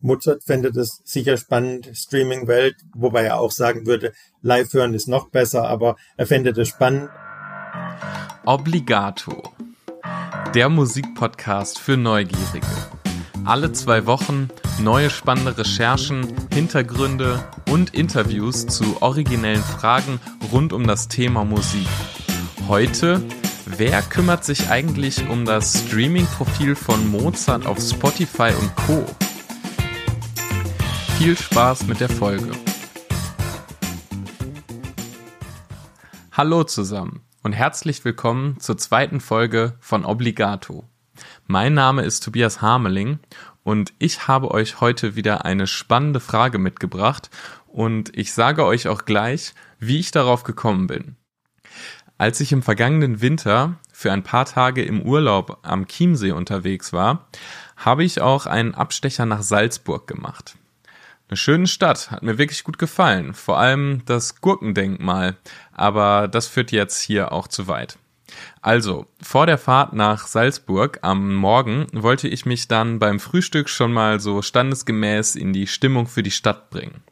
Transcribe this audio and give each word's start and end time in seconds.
Mozart 0.00 0.44
fände 0.44 0.72
das 0.72 1.00
sicher 1.04 1.36
spannend, 1.36 1.90
Streaming-Welt, 1.92 2.76
wobei 2.94 3.24
er 3.24 3.40
auch 3.40 3.50
sagen 3.50 3.86
würde, 3.86 4.12
live 4.42 4.72
hören 4.72 4.94
ist 4.94 5.08
noch 5.08 5.28
besser, 5.28 5.68
aber 5.68 5.96
er 6.16 6.26
fände 6.26 6.52
das 6.52 6.68
spannend. 6.68 7.10
Obligato. 8.44 9.52
Der 10.54 10.68
Musikpodcast 10.68 11.78
für 11.78 11.96
Neugierige. 11.96 12.66
Alle 13.44 13.72
zwei 13.72 14.06
Wochen 14.06 14.48
neue 14.80 15.10
spannende 15.10 15.58
Recherchen, 15.58 16.34
Hintergründe 16.52 17.44
und 17.70 17.94
Interviews 17.94 18.66
zu 18.66 19.02
originellen 19.02 19.62
Fragen 19.62 20.20
rund 20.52 20.72
um 20.72 20.86
das 20.86 21.08
Thema 21.08 21.44
Musik. 21.44 21.88
Heute 22.68 23.22
Wer 23.76 24.00
kümmert 24.00 24.44
sich 24.44 24.70
eigentlich 24.70 25.28
um 25.28 25.44
das 25.44 25.84
Streaming-Profil 25.84 26.74
von 26.74 27.06
Mozart 27.10 27.66
auf 27.66 27.78
Spotify 27.78 28.50
und 28.58 28.74
Co? 28.74 29.04
Viel 31.18 31.36
Spaß 31.36 31.88
mit 31.88 31.98
der 31.98 32.08
Folge. 32.08 32.52
Hallo 36.30 36.62
zusammen 36.62 37.22
und 37.42 37.54
herzlich 37.54 38.04
willkommen 38.04 38.60
zur 38.60 38.78
zweiten 38.78 39.18
Folge 39.18 39.74
von 39.80 40.04
Obligato. 40.04 40.84
Mein 41.48 41.74
Name 41.74 42.02
ist 42.02 42.22
Tobias 42.22 42.62
Hameling 42.62 43.18
und 43.64 43.94
ich 43.98 44.28
habe 44.28 44.52
euch 44.52 44.80
heute 44.80 45.16
wieder 45.16 45.44
eine 45.44 45.66
spannende 45.66 46.20
Frage 46.20 46.58
mitgebracht 46.58 47.30
und 47.66 48.16
ich 48.16 48.32
sage 48.32 48.64
euch 48.64 48.86
auch 48.86 49.04
gleich, 49.04 49.54
wie 49.80 49.98
ich 49.98 50.12
darauf 50.12 50.44
gekommen 50.44 50.86
bin. 50.86 51.16
Als 52.16 52.38
ich 52.38 52.52
im 52.52 52.62
vergangenen 52.62 53.20
Winter 53.20 53.74
für 53.92 54.12
ein 54.12 54.22
paar 54.22 54.44
Tage 54.44 54.84
im 54.84 55.02
Urlaub 55.02 55.58
am 55.62 55.88
Chiemsee 55.88 56.30
unterwegs 56.30 56.92
war, 56.92 57.26
habe 57.76 58.04
ich 58.04 58.20
auch 58.20 58.46
einen 58.46 58.76
Abstecher 58.76 59.26
nach 59.26 59.42
Salzburg 59.42 60.06
gemacht. 60.06 60.54
Eine 61.28 61.36
schöne 61.36 61.66
Stadt, 61.66 62.10
hat 62.10 62.22
mir 62.22 62.38
wirklich 62.38 62.64
gut 62.64 62.78
gefallen, 62.78 63.34
vor 63.34 63.58
allem 63.58 64.02
das 64.06 64.40
Gurkendenkmal, 64.40 65.36
aber 65.72 66.26
das 66.26 66.46
führt 66.46 66.72
jetzt 66.72 67.02
hier 67.02 67.32
auch 67.32 67.48
zu 67.48 67.68
weit. 67.68 67.98
Also, 68.62 69.06
vor 69.20 69.44
der 69.44 69.58
Fahrt 69.58 69.92
nach 69.92 70.26
Salzburg 70.26 71.00
am 71.02 71.34
Morgen 71.34 71.86
wollte 71.92 72.28
ich 72.28 72.46
mich 72.46 72.66
dann 72.66 72.98
beim 72.98 73.20
Frühstück 73.20 73.68
schon 73.68 73.92
mal 73.92 74.20
so 74.20 74.40
standesgemäß 74.40 75.36
in 75.36 75.52
die 75.52 75.66
Stimmung 75.66 76.06
für 76.06 76.22
die 76.22 76.30
Stadt 76.30 76.70
bringen. 76.70 77.02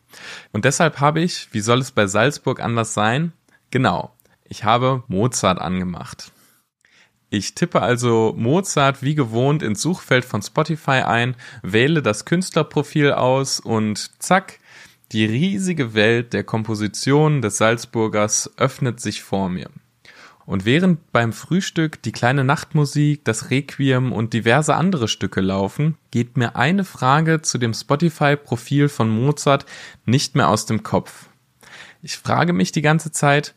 Und 0.50 0.64
deshalb 0.64 0.98
habe 1.00 1.20
ich, 1.20 1.48
wie 1.52 1.60
soll 1.60 1.80
es 1.80 1.90
bei 1.90 2.06
Salzburg 2.06 2.60
anders 2.60 2.94
sein? 2.94 3.32
Genau, 3.70 4.14
ich 4.44 4.64
habe 4.64 5.02
Mozart 5.08 5.60
angemacht. 5.60 6.32
Ich 7.28 7.54
tippe 7.54 7.82
also 7.82 8.34
Mozart 8.36 9.02
wie 9.02 9.16
gewohnt 9.16 9.62
ins 9.62 9.82
Suchfeld 9.82 10.24
von 10.24 10.42
Spotify 10.42 11.02
ein, 11.02 11.34
wähle 11.62 12.00
das 12.00 12.24
Künstlerprofil 12.24 13.12
aus 13.12 13.58
und 13.58 14.22
zack, 14.22 14.60
die 15.12 15.24
riesige 15.24 15.94
Welt 15.94 16.32
der 16.32 16.44
Komposition 16.44 17.42
des 17.42 17.58
Salzburgers 17.58 18.52
öffnet 18.56 19.00
sich 19.00 19.22
vor 19.22 19.48
mir. 19.48 19.70
Und 20.46 20.64
während 20.64 21.10
beim 21.10 21.32
Frühstück 21.32 22.00
die 22.02 22.12
kleine 22.12 22.44
Nachtmusik, 22.44 23.24
das 23.24 23.50
Requiem 23.50 24.12
und 24.12 24.32
diverse 24.32 24.76
andere 24.76 25.08
Stücke 25.08 25.40
laufen, 25.40 25.96
geht 26.12 26.36
mir 26.36 26.54
eine 26.54 26.84
Frage 26.84 27.42
zu 27.42 27.58
dem 27.58 27.74
Spotify-Profil 27.74 28.88
von 28.88 29.08
Mozart 29.08 29.66
nicht 30.04 30.36
mehr 30.36 30.48
aus 30.48 30.66
dem 30.66 30.84
Kopf. 30.84 31.28
Ich 32.02 32.16
frage 32.16 32.52
mich 32.52 32.70
die 32.70 32.82
ganze 32.82 33.10
Zeit, 33.10 33.54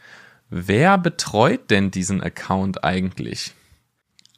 wer 0.50 0.98
betreut 0.98 1.70
denn 1.70 1.92
diesen 1.92 2.22
Account 2.24 2.84
eigentlich? 2.84 3.54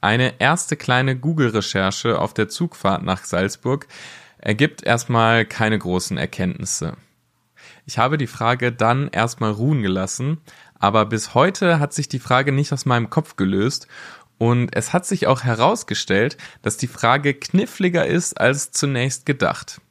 Eine 0.01 0.39
erste 0.39 0.77
kleine 0.77 1.15
Google-Recherche 1.15 2.17
auf 2.17 2.33
der 2.33 2.49
Zugfahrt 2.49 3.03
nach 3.03 3.23
Salzburg 3.23 3.87
ergibt 4.39 4.83
erstmal 4.83 5.45
keine 5.45 5.77
großen 5.77 6.17
Erkenntnisse. 6.17 6.97
Ich 7.85 7.99
habe 7.99 8.17
die 8.17 8.27
Frage 8.27 8.71
dann 8.71 9.09
erstmal 9.09 9.51
ruhen 9.51 9.83
gelassen, 9.83 10.41
aber 10.79 11.05
bis 11.05 11.35
heute 11.35 11.79
hat 11.79 11.93
sich 11.93 12.09
die 12.09 12.19
Frage 12.19 12.51
nicht 12.51 12.73
aus 12.73 12.87
meinem 12.87 13.11
Kopf 13.11 13.35
gelöst 13.35 13.87
und 14.39 14.75
es 14.75 14.91
hat 14.91 15.05
sich 15.05 15.27
auch 15.27 15.43
herausgestellt, 15.43 16.35
dass 16.63 16.77
die 16.77 16.87
Frage 16.87 17.35
kniffliger 17.35 18.07
ist 18.07 18.41
als 18.41 18.71
zunächst 18.71 19.27
gedacht. 19.27 19.81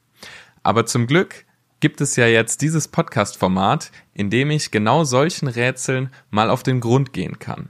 Aber 0.61 0.85
zum 0.85 1.07
Glück 1.07 1.45
gibt 1.79 2.01
es 2.01 2.17
ja 2.17 2.27
jetzt 2.27 2.61
dieses 2.61 2.89
Podcast-Format, 2.89 3.91
in 4.13 4.29
dem 4.29 4.51
ich 4.51 4.71
genau 4.71 5.05
solchen 5.05 5.47
Rätseln 5.47 6.09
mal 6.29 6.49
auf 6.49 6.63
den 6.63 6.81
Grund 6.81 7.13
gehen 7.13 7.39
kann. 7.39 7.69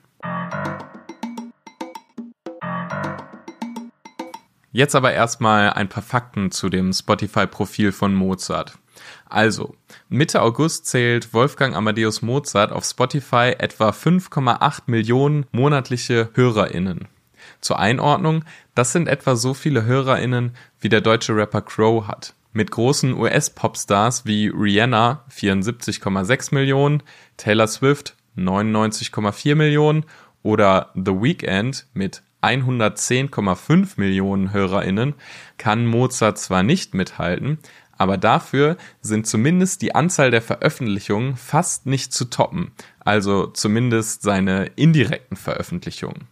Jetzt 4.72 4.96
aber 4.96 5.12
erstmal 5.12 5.72
ein 5.72 5.90
paar 5.90 6.04
Fakten 6.04 6.52
zu 6.52 6.70
dem 6.70 6.94
Spotify-Profil 6.94 7.92
von 7.92 8.14
Mozart. 8.16 8.78
Also, 9.26 9.76
Mitte 10.10 10.42
August 10.42 10.86
zählt 10.86 11.34
Wolfgang 11.34 11.76
Amadeus 11.76 12.22
Mozart 12.22 12.72
auf 12.72 12.86
Spotify 12.86 13.56
etwa 13.58 13.90
5,8 13.90 14.84
Millionen 14.86 15.46
monatliche 15.52 16.30
HörerInnen. 16.34 17.08
Zur 17.60 17.80
Einordnung, 17.80 18.46
das 18.76 18.92
sind 18.92 19.08
etwa 19.08 19.36
so 19.36 19.54
viele 19.54 19.86
HörerInnen, 19.86 20.56
wie 20.80 20.90
der 20.90 21.02
deutsche 21.02 21.36
Rapper 21.36 21.62
Crow 21.62 22.08
hat. 22.08 22.34
Mit 22.54 22.72
großen 22.72 23.14
US-Popstars 23.14 24.26
wie 24.26 24.48
Rihanna 24.48 25.24
74,6 25.32 26.54
Millionen, 26.54 27.04
Taylor 27.38 27.68
Swift 27.68 28.16
99,4 28.38 29.56
Millionen 29.56 30.06
oder 30.44 30.92
The 30.96 31.12
Weeknd 31.12 31.86
mit 31.94 32.24
110,5 32.42 33.94
Millionen 33.98 34.52
HörerInnen 34.52 35.14
kann 35.58 35.86
Mozart 35.86 36.38
zwar 36.38 36.64
nicht 36.64 36.94
mithalten, 36.94 37.60
aber 37.98 38.18
dafür 38.18 38.78
sind 39.02 39.28
zumindest 39.28 39.84
die 39.84 39.94
Anzahl 39.94 40.32
der 40.32 40.42
Veröffentlichungen 40.42 41.36
fast 41.36 41.86
nicht 41.86 42.14
zu 42.14 42.26
toppen, 42.26 42.72
also 43.00 43.46
zumindest 43.48 44.24
seine 44.24 44.66
indirekten 44.76 45.38
Veröffentlichungen. 45.38 46.28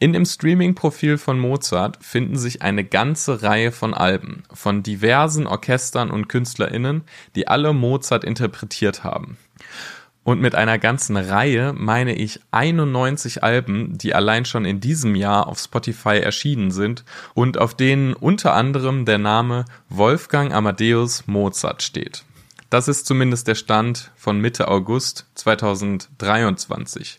In 0.00 0.12
dem 0.12 0.24
Streaming-Profil 0.24 1.16
von 1.18 1.38
Mozart 1.38 2.04
finden 2.04 2.36
sich 2.36 2.62
eine 2.62 2.82
ganze 2.82 3.44
Reihe 3.44 3.70
von 3.70 3.94
Alben 3.94 4.42
von 4.52 4.82
diversen 4.82 5.46
Orchestern 5.46 6.10
und 6.10 6.28
KünstlerInnen, 6.28 7.02
die 7.36 7.46
alle 7.46 7.72
Mozart 7.72 8.24
interpretiert 8.24 9.04
haben. 9.04 9.36
Und 10.24 10.40
mit 10.40 10.54
einer 10.54 10.78
ganzen 10.78 11.16
Reihe 11.16 11.72
meine 11.72 12.14
ich 12.14 12.40
91 12.52 13.42
Alben, 13.42 13.98
die 13.98 14.14
allein 14.14 14.44
schon 14.44 14.64
in 14.64 14.78
diesem 14.80 15.16
Jahr 15.16 15.48
auf 15.48 15.58
Spotify 15.58 16.18
erschienen 16.18 16.70
sind 16.70 17.04
und 17.34 17.58
auf 17.58 17.74
denen 17.74 18.14
unter 18.14 18.54
anderem 18.54 19.04
der 19.04 19.18
Name 19.18 19.64
Wolfgang 19.88 20.52
Amadeus 20.52 21.26
Mozart 21.26 21.82
steht. 21.82 22.24
Das 22.70 22.88
ist 22.88 23.04
zumindest 23.04 23.48
der 23.48 23.56
Stand 23.56 24.12
von 24.16 24.38
Mitte 24.38 24.68
August 24.68 25.26
2023. 25.34 27.18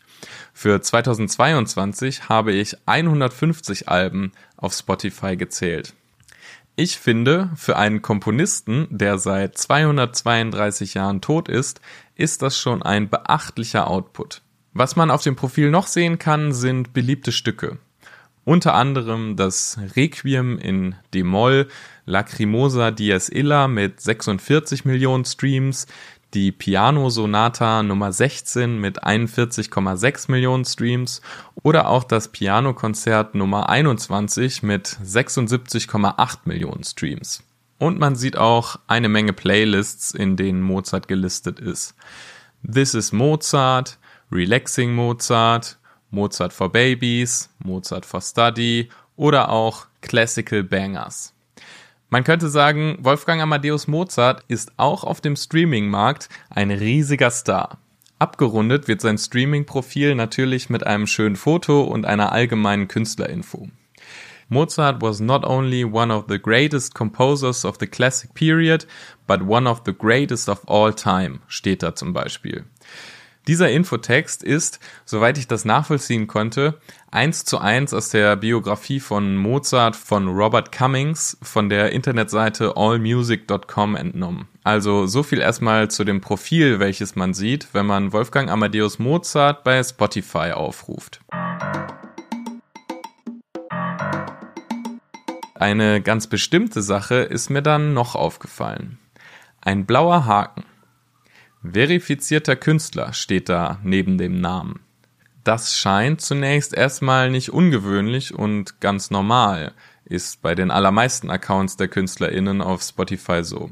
Für 0.53 0.81
2022 0.81 2.29
habe 2.29 2.53
ich 2.53 2.77
150 2.85 3.89
Alben 3.89 4.31
auf 4.55 4.73
Spotify 4.73 5.35
gezählt. 5.35 5.93
Ich 6.75 6.97
finde, 6.97 7.51
für 7.55 7.77
einen 7.77 8.01
Komponisten, 8.01 8.87
der 8.89 9.19
seit 9.19 9.59
232 9.59 10.95
Jahren 10.95 11.21
tot 11.21 11.47
ist, 11.47 11.81
ist 12.15 12.41
das 12.41 12.57
schon 12.57 12.81
ein 12.81 13.09
beachtlicher 13.09 13.87
Output. 13.87 14.41
Was 14.73 14.95
man 14.95 15.11
auf 15.11 15.21
dem 15.21 15.35
Profil 15.35 15.69
noch 15.69 15.85
sehen 15.85 16.17
kann, 16.17 16.51
sind 16.51 16.91
beliebte 16.91 17.31
Stücke. 17.31 17.77
Unter 18.43 18.73
anderem 18.73 19.35
das 19.35 19.77
Requiem 19.95 20.57
in 20.57 20.95
D-Moll, 21.13 21.67
Lacrimosa 22.05 22.89
Dies 22.89 23.29
Illa 23.29 23.67
mit 23.67 24.01
46 24.01 24.83
Millionen 24.83 25.25
Streams, 25.25 25.85
die 26.33 26.51
Piano 26.51 27.09
Sonata 27.09 27.83
Nummer 27.83 28.11
16 28.11 28.77
mit 28.77 29.03
41,6 29.03 30.31
Millionen 30.31 30.65
Streams 30.65 31.21
oder 31.61 31.87
auch 31.89 32.03
das 32.03 32.29
Pianokonzert 32.29 33.35
Nummer 33.35 33.69
21 33.69 34.63
mit 34.63 34.87
76,8 34.87 36.37
Millionen 36.45 36.83
Streams. 36.83 37.43
Und 37.77 37.99
man 37.99 38.15
sieht 38.15 38.37
auch 38.37 38.79
eine 38.87 39.09
Menge 39.09 39.33
Playlists, 39.33 40.11
in 40.11 40.35
denen 40.35 40.61
Mozart 40.61 41.07
gelistet 41.07 41.59
ist. 41.59 41.95
This 42.69 42.93
is 42.93 43.11
Mozart, 43.11 43.97
Relaxing 44.31 44.95
Mozart, 44.95 45.77
Mozart 46.09 46.53
for 46.53 46.71
Babies, 46.71 47.49
Mozart 47.59 48.05
for 48.05 48.21
Study 48.21 48.89
oder 49.15 49.49
auch 49.49 49.87
Classical 50.01 50.63
Bangers. 50.63 51.32
Man 52.13 52.23
könnte 52.23 52.47
sagen, 52.47 52.99
Wolfgang 52.99 53.41
Amadeus 53.41 53.87
Mozart 53.87 54.43
ist 54.47 54.73
auch 54.77 55.03
auf 55.03 55.19
dem 55.19 55.35
Streaming-Markt 55.35 56.29
ein 56.51 56.69
riesiger 56.69 57.31
Star. 57.31 57.79
Abgerundet 58.19 58.87
wird 58.87 59.01
sein 59.01 59.17
Streaming-Profil 59.17 60.13
natürlich 60.13 60.69
mit 60.69 60.85
einem 60.85 61.07
schönen 61.07 61.35
Foto 61.35 61.81
und 61.81 62.05
einer 62.05 62.31
allgemeinen 62.31 62.87
Künstlerinfo. 62.87 63.67
Mozart 64.47 65.01
was 65.01 65.21
not 65.21 65.43
only 65.43 65.83
one 65.83 66.13
of 66.13 66.25
the 66.29 66.37
greatest 66.37 66.93
composers 66.93 67.65
of 67.65 67.77
the 67.79 67.87
classic 67.87 68.35
period, 68.35 68.85
but 69.25 69.41
one 69.41 69.67
of 69.67 69.81
the 69.83 69.93
greatest 69.93 70.47
of 70.49 70.61
all 70.69 70.93
time, 70.93 71.39
steht 71.47 71.81
da 71.81 71.95
zum 71.95 72.13
Beispiel. 72.13 72.65
Dieser 73.47 73.69
Infotext 73.69 74.41
ist, 74.41 74.79
soweit 75.03 75.37
ich 75.37 75.47
das 75.47 75.65
nachvollziehen 75.65 76.27
konnte, 76.27 76.79
eins 77.11 77.43
zu 77.43 77.57
eins 77.57 77.93
aus 77.93 78.09
der 78.09 78.37
Biografie 78.37 79.01
von 79.01 79.35
Mozart 79.35 79.97
von 79.97 80.29
Robert 80.29 80.71
Cummings 80.71 81.37
von 81.41 81.67
der 81.67 81.91
Internetseite 81.91 82.77
allmusic.com 82.77 83.97
entnommen. 83.97 84.47
Also 84.63 85.07
so 85.07 85.23
viel 85.23 85.39
erstmal 85.39 85.91
zu 85.91 86.05
dem 86.05 86.21
Profil, 86.21 86.79
welches 86.79 87.17
man 87.17 87.33
sieht, 87.33 87.67
wenn 87.73 87.85
man 87.85 88.13
Wolfgang 88.13 88.49
Amadeus 88.49 88.97
Mozart 88.97 89.65
bei 89.65 89.83
Spotify 89.83 90.53
aufruft. 90.53 91.19
Eine 95.55 96.01
ganz 96.01 96.27
bestimmte 96.27 96.81
Sache 96.81 97.15
ist 97.15 97.49
mir 97.49 97.61
dann 97.61 97.93
noch 97.93 98.15
aufgefallen. 98.15 98.99
Ein 99.59 99.85
blauer 99.85 100.25
Haken. 100.25 100.63
Verifizierter 101.63 102.57
Künstler 102.57 103.13
steht 103.13 103.47
da 103.47 103.79
neben 103.83 104.17
dem 104.17 104.41
Namen. 104.41 104.81
Das 105.45 105.77
scheint 105.77 106.19
zunächst 106.19 106.73
erstmal 106.73 107.29
nicht 107.29 107.51
ungewöhnlich 107.51 108.33
und 108.33 108.81
ganz 108.81 109.11
normal, 109.11 109.73
ist 110.03 110.41
bei 110.41 110.55
den 110.55 110.71
allermeisten 110.71 111.29
Accounts 111.29 111.77
der 111.77 111.87
KünstlerInnen 111.87 112.61
auf 112.61 112.81
Spotify 112.81 113.43
so. 113.43 113.71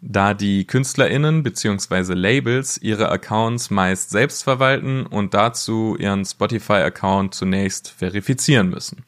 Da 0.00 0.34
die 0.34 0.66
KünstlerInnen 0.66 1.42
bzw. 1.42 2.14
Labels 2.14 2.78
ihre 2.78 3.10
Accounts 3.10 3.70
meist 3.70 4.10
selbst 4.10 4.44
verwalten 4.44 5.04
und 5.04 5.34
dazu 5.34 5.96
ihren 5.98 6.24
Spotify-Account 6.24 7.34
zunächst 7.34 7.90
verifizieren 7.90 8.70
müssen. 8.70 9.04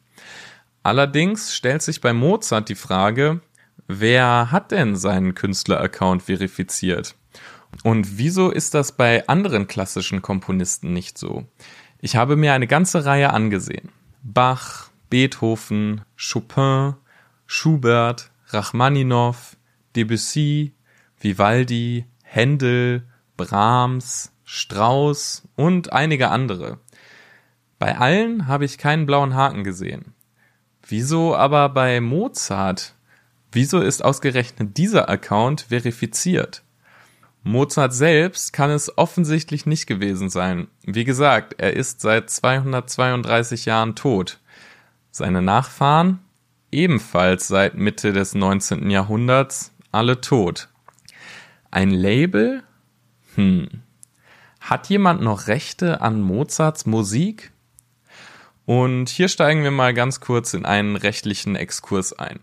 Allerdings 0.82 1.54
stellt 1.54 1.82
sich 1.82 2.00
bei 2.00 2.12
Mozart 2.12 2.68
die 2.68 2.74
Frage, 2.74 3.40
wer 3.86 4.50
hat 4.50 4.72
denn 4.72 4.96
seinen 4.96 5.34
Künstler-Account 5.34 6.24
verifiziert? 6.24 7.14
Und 7.82 8.18
wieso 8.18 8.50
ist 8.50 8.74
das 8.74 8.92
bei 8.92 9.26
anderen 9.28 9.66
klassischen 9.66 10.22
Komponisten 10.22 10.92
nicht 10.92 11.18
so? 11.18 11.46
Ich 12.00 12.16
habe 12.16 12.36
mir 12.36 12.52
eine 12.52 12.66
ganze 12.66 13.04
Reihe 13.04 13.32
angesehen. 13.32 13.90
Bach, 14.22 14.90
Beethoven, 15.10 16.02
Chopin, 16.16 16.94
Schubert, 17.46 18.30
Rachmaninow, 18.48 19.56
Debussy, 19.96 20.74
Vivaldi, 21.20 22.06
Händel, 22.22 23.06
Brahms, 23.36 24.32
Strauss 24.44 25.48
und 25.56 25.92
einige 25.92 26.28
andere. 26.28 26.78
Bei 27.78 27.98
allen 27.98 28.46
habe 28.46 28.64
ich 28.64 28.78
keinen 28.78 29.06
blauen 29.06 29.34
Haken 29.34 29.64
gesehen. 29.64 30.14
Wieso 30.86 31.34
aber 31.34 31.68
bei 31.68 32.00
Mozart? 32.00 32.94
Wieso 33.50 33.80
ist 33.80 34.04
ausgerechnet 34.04 34.76
dieser 34.76 35.08
Account 35.08 35.62
verifiziert? 35.62 36.62
Mozart 37.44 37.92
selbst 37.92 38.52
kann 38.52 38.70
es 38.70 38.96
offensichtlich 38.96 39.66
nicht 39.66 39.86
gewesen 39.86 40.30
sein. 40.30 40.68
Wie 40.84 41.04
gesagt, 41.04 41.54
er 41.58 41.74
ist 41.74 42.00
seit 42.00 42.30
232 42.30 43.64
Jahren 43.64 43.96
tot. 43.96 44.38
Seine 45.10 45.42
Nachfahren 45.42 46.20
ebenfalls 46.70 47.48
seit 47.48 47.74
Mitte 47.76 48.12
des 48.12 48.34
19. 48.34 48.90
Jahrhunderts 48.90 49.72
alle 49.90 50.20
tot. 50.20 50.68
Ein 51.70 51.90
Label? 51.90 52.62
Hm. 53.34 53.68
Hat 54.60 54.88
jemand 54.88 55.20
noch 55.20 55.48
Rechte 55.48 56.00
an 56.00 56.20
Mozarts 56.20 56.86
Musik? 56.86 57.52
Und 58.64 59.08
hier 59.08 59.28
steigen 59.28 59.64
wir 59.64 59.70
mal 59.70 59.92
ganz 59.92 60.20
kurz 60.20 60.54
in 60.54 60.64
einen 60.64 60.96
rechtlichen 60.96 61.56
Exkurs 61.56 62.12
ein. 62.12 62.38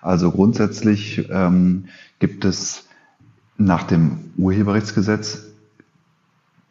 Also 0.00 0.30
grundsätzlich 0.30 1.28
ähm, 1.30 1.88
gibt 2.18 2.44
es 2.44 2.88
nach 3.56 3.84
dem 3.84 4.32
Urheberrechtsgesetz 4.36 5.46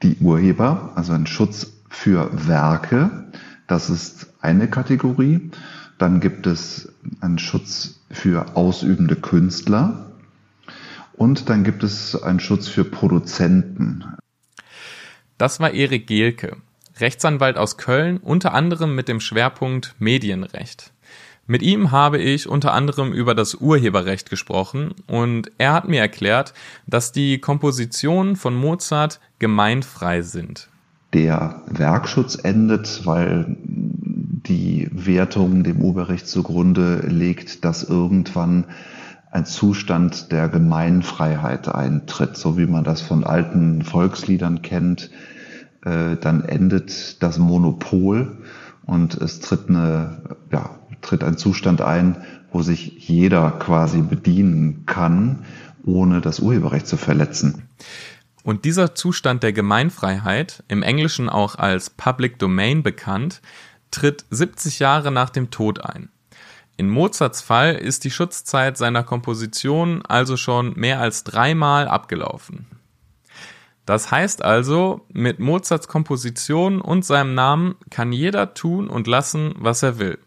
die 0.03 0.17
Urheber, 0.17 0.91
also 0.95 1.13
ein 1.13 1.27
Schutz 1.27 1.73
für 1.89 2.29
Werke. 2.47 3.25
Das 3.67 3.89
ist 3.89 4.33
eine 4.41 4.67
Kategorie. 4.67 5.51
Dann 5.97 6.19
gibt 6.19 6.47
es 6.47 6.91
einen 7.19 7.37
Schutz 7.37 8.01
für 8.09 8.55
ausübende 8.55 9.15
Künstler. 9.15 10.11
Und 11.13 11.49
dann 11.49 11.63
gibt 11.63 11.83
es 11.83 12.21
einen 12.21 12.39
Schutz 12.39 12.67
für 12.67 12.83
Produzenten. 12.83 14.05
Das 15.37 15.59
war 15.59 15.71
Erik 15.71 16.07
Gehlke, 16.07 16.57
Rechtsanwalt 16.97 17.57
aus 17.57 17.77
Köln, 17.77 18.17
unter 18.17 18.53
anderem 18.53 18.95
mit 18.95 19.07
dem 19.07 19.19
Schwerpunkt 19.19 19.95
Medienrecht. 19.99 20.90
Mit 21.51 21.63
ihm 21.63 21.91
habe 21.91 22.17
ich 22.17 22.47
unter 22.47 22.71
anderem 22.71 23.11
über 23.11 23.35
das 23.35 23.55
Urheberrecht 23.55 24.29
gesprochen 24.29 24.95
und 25.05 25.51
er 25.57 25.73
hat 25.73 25.89
mir 25.89 25.99
erklärt, 25.99 26.53
dass 26.87 27.11
die 27.11 27.39
Kompositionen 27.39 28.37
von 28.37 28.55
Mozart 28.55 29.19
gemeinfrei 29.37 30.21
sind. 30.21 30.69
Der 31.11 31.61
Werkschutz 31.65 32.35
endet, 32.35 33.05
weil 33.05 33.57
die 33.67 34.87
Wertung 34.93 35.65
dem 35.65 35.81
Urheberrecht 35.81 36.25
zugrunde 36.25 37.05
legt, 37.05 37.65
dass 37.65 37.83
irgendwann 37.83 38.67
ein 39.29 39.45
Zustand 39.45 40.31
der 40.31 40.47
Gemeinfreiheit 40.47 41.67
eintritt, 41.67 42.37
so 42.37 42.57
wie 42.57 42.65
man 42.65 42.85
das 42.85 43.01
von 43.01 43.25
alten 43.25 43.81
Volksliedern 43.81 44.61
kennt. 44.61 45.11
Äh, 45.83 46.15
dann 46.15 46.45
endet 46.45 47.21
das 47.21 47.37
Monopol 47.39 48.37
und 48.85 49.15
es 49.15 49.41
tritt 49.41 49.67
eine 49.67 50.37
ja, 50.49 50.77
tritt 51.01 51.23
ein 51.23 51.37
Zustand 51.37 51.81
ein, 51.81 52.23
wo 52.51 52.61
sich 52.61 53.07
jeder 53.07 53.51
quasi 53.51 54.01
bedienen 54.01 54.85
kann, 54.85 55.45
ohne 55.83 56.21
das 56.21 56.39
Urheberrecht 56.39 56.87
zu 56.87 56.97
verletzen. 56.97 57.67
Und 58.43 58.65
dieser 58.65 58.95
Zustand 58.95 59.43
der 59.43 59.53
Gemeinfreiheit, 59.53 60.63
im 60.67 60.83
Englischen 60.83 61.29
auch 61.29 61.55
als 61.55 61.89
Public 61.89 62.39
Domain 62.39 62.83
bekannt, 62.83 63.41
tritt 63.91 64.25
70 64.29 64.79
Jahre 64.79 65.11
nach 65.11 65.29
dem 65.29 65.51
Tod 65.51 65.83
ein. 65.83 66.09
In 66.77 66.89
Mozarts 66.89 67.41
Fall 67.41 67.75
ist 67.75 68.03
die 68.05 68.11
Schutzzeit 68.11 68.77
seiner 68.77 69.03
Komposition 69.03 70.03
also 70.07 70.37
schon 70.37 70.73
mehr 70.75 70.99
als 70.99 71.23
dreimal 71.23 71.87
abgelaufen. 71.87 72.65
Das 73.85 74.09
heißt 74.09 74.43
also, 74.43 75.05
mit 75.11 75.39
Mozarts 75.39 75.87
Komposition 75.87 76.81
und 76.81 77.05
seinem 77.05 77.35
Namen 77.35 77.75
kann 77.89 78.11
jeder 78.11 78.53
tun 78.53 78.87
und 78.87 79.07
lassen, 79.07 79.53
was 79.57 79.83
er 79.83 79.99
will. 79.99 80.17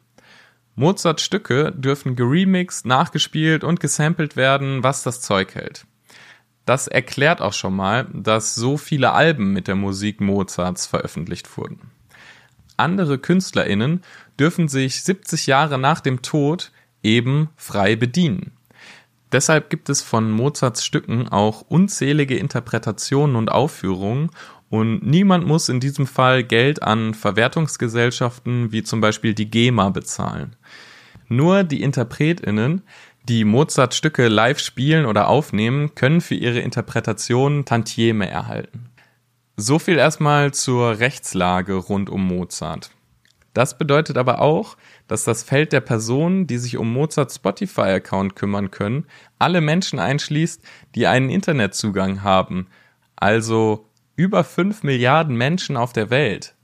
Mozarts 0.76 1.22
Stücke 1.22 1.72
dürfen 1.72 2.16
geremixed, 2.16 2.86
nachgespielt 2.86 3.64
und 3.64 3.80
gesampelt 3.80 4.36
werden, 4.36 4.82
was 4.82 5.02
das 5.02 5.20
Zeug 5.20 5.54
hält. 5.54 5.86
Das 6.66 6.88
erklärt 6.88 7.40
auch 7.40 7.52
schon 7.52 7.76
mal, 7.76 8.06
dass 8.12 8.54
so 8.54 8.76
viele 8.76 9.12
Alben 9.12 9.52
mit 9.52 9.68
der 9.68 9.76
Musik 9.76 10.20
Mozarts 10.20 10.86
veröffentlicht 10.86 11.56
wurden. 11.56 11.90
Andere 12.76 13.18
KünstlerInnen 13.18 14.02
dürfen 14.38 14.68
sich 14.68 15.02
70 15.02 15.46
Jahre 15.46 15.78
nach 15.78 16.00
dem 16.00 16.22
Tod 16.22 16.72
eben 17.02 17.50
frei 17.56 17.94
bedienen. 17.96 18.52
Deshalb 19.30 19.68
gibt 19.68 19.88
es 19.88 20.00
von 20.00 20.30
Mozarts 20.30 20.84
Stücken 20.84 21.28
auch 21.28 21.62
unzählige 21.62 22.36
Interpretationen 22.36 23.36
und 23.36 23.50
Aufführungen 23.50 24.30
und 24.70 25.06
niemand 25.06 25.46
muss 25.46 25.68
in 25.68 25.80
diesem 25.80 26.06
Fall 26.06 26.42
Geld 26.42 26.82
an 26.82 27.14
Verwertungsgesellschaften 27.14 28.72
wie 28.72 28.82
zum 28.82 29.00
Beispiel 29.00 29.34
die 29.34 29.50
GEMA 29.50 29.90
bezahlen. 29.90 30.56
Nur 31.28 31.64
die 31.64 31.82
InterpretInnen, 31.82 32.82
die 33.28 33.44
Mozart 33.44 33.94
Stücke 33.94 34.28
live 34.28 34.58
spielen 34.58 35.06
oder 35.06 35.28
aufnehmen, 35.28 35.94
können 35.94 36.20
für 36.20 36.34
ihre 36.34 36.60
Interpretation 36.60 37.64
Tantieme 37.64 38.28
erhalten. 38.28 38.90
So 39.56 39.78
viel 39.78 39.96
erstmal 39.96 40.52
zur 40.52 40.98
Rechtslage 40.98 41.74
rund 41.74 42.10
um 42.10 42.26
Mozart. 42.26 42.90
Das 43.54 43.78
bedeutet 43.78 44.18
aber 44.18 44.40
auch, 44.40 44.76
dass 45.06 45.22
das 45.22 45.44
Feld 45.44 45.72
der 45.72 45.80
Personen, 45.80 46.48
die 46.48 46.58
sich 46.58 46.76
um 46.76 46.92
Mozarts 46.92 47.36
Spotify-Account 47.36 48.34
kümmern 48.34 48.72
können, 48.72 49.06
alle 49.38 49.60
Menschen 49.60 50.00
einschließt, 50.00 50.60
die 50.96 51.06
einen 51.06 51.30
Internetzugang 51.30 52.24
haben, 52.24 52.66
also 53.14 53.88
über 54.16 54.44
5 54.44 54.82
Milliarden 54.82 55.36
Menschen 55.36 55.76
auf 55.76 55.92
der 55.92 56.10
Welt. 56.10 56.54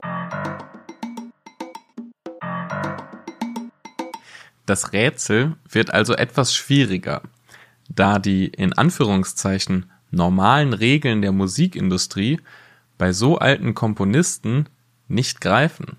Das 4.66 4.92
Rätsel 4.92 5.56
wird 5.68 5.92
also 5.92 6.14
etwas 6.14 6.54
schwieriger, 6.54 7.22
da 7.88 8.20
die 8.20 8.46
in 8.46 8.72
Anführungszeichen 8.72 9.90
normalen 10.12 10.72
Regeln 10.72 11.22
der 11.22 11.32
Musikindustrie 11.32 12.40
bei 12.96 13.12
so 13.12 13.38
alten 13.38 13.74
Komponisten 13.74 14.68
nicht 15.08 15.40
greifen. 15.40 15.96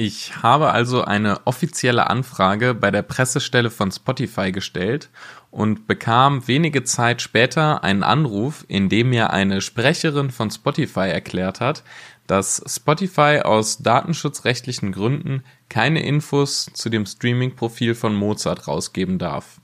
Ich 0.00 0.44
habe 0.44 0.70
also 0.70 1.02
eine 1.02 1.44
offizielle 1.44 2.08
Anfrage 2.08 2.72
bei 2.72 2.92
der 2.92 3.02
Pressestelle 3.02 3.68
von 3.68 3.90
Spotify 3.90 4.52
gestellt 4.52 5.10
und 5.50 5.88
bekam 5.88 6.46
wenige 6.46 6.84
Zeit 6.84 7.20
später 7.20 7.82
einen 7.82 8.04
Anruf, 8.04 8.64
in 8.68 8.88
dem 8.88 9.10
mir 9.10 9.30
eine 9.30 9.60
Sprecherin 9.60 10.30
von 10.30 10.52
Spotify 10.52 11.08
erklärt 11.08 11.58
hat, 11.58 11.82
dass 12.28 12.62
Spotify 12.68 13.40
aus 13.42 13.78
datenschutzrechtlichen 13.78 14.92
Gründen 14.92 15.42
keine 15.68 16.00
Infos 16.04 16.70
zu 16.74 16.90
dem 16.90 17.04
Streaming-Profil 17.04 17.96
von 17.96 18.14
Mozart 18.14 18.68
rausgeben 18.68 19.18
darf. 19.18 19.60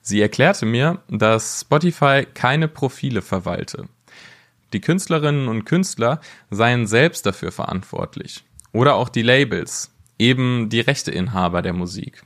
Sie 0.00 0.22
erklärte 0.22 0.64
mir, 0.64 1.02
dass 1.10 1.60
Spotify 1.60 2.26
keine 2.32 2.68
Profile 2.68 3.20
verwalte. 3.20 3.90
Die 4.72 4.80
Künstlerinnen 4.80 5.48
und 5.48 5.66
Künstler 5.66 6.22
seien 6.48 6.86
selbst 6.86 7.26
dafür 7.26 7.52
verantwortlich. 7.52 8.45
Oder 8.76 8.96
auch 8.96 9.08
die 9.08 9.22
Labels, 9.22 9.90
eben 10.18 10.68
die 10.68 10.80
Rechteinhaber 10.80 11.62
der 11.62 11.72
Musik. 11.72 12.24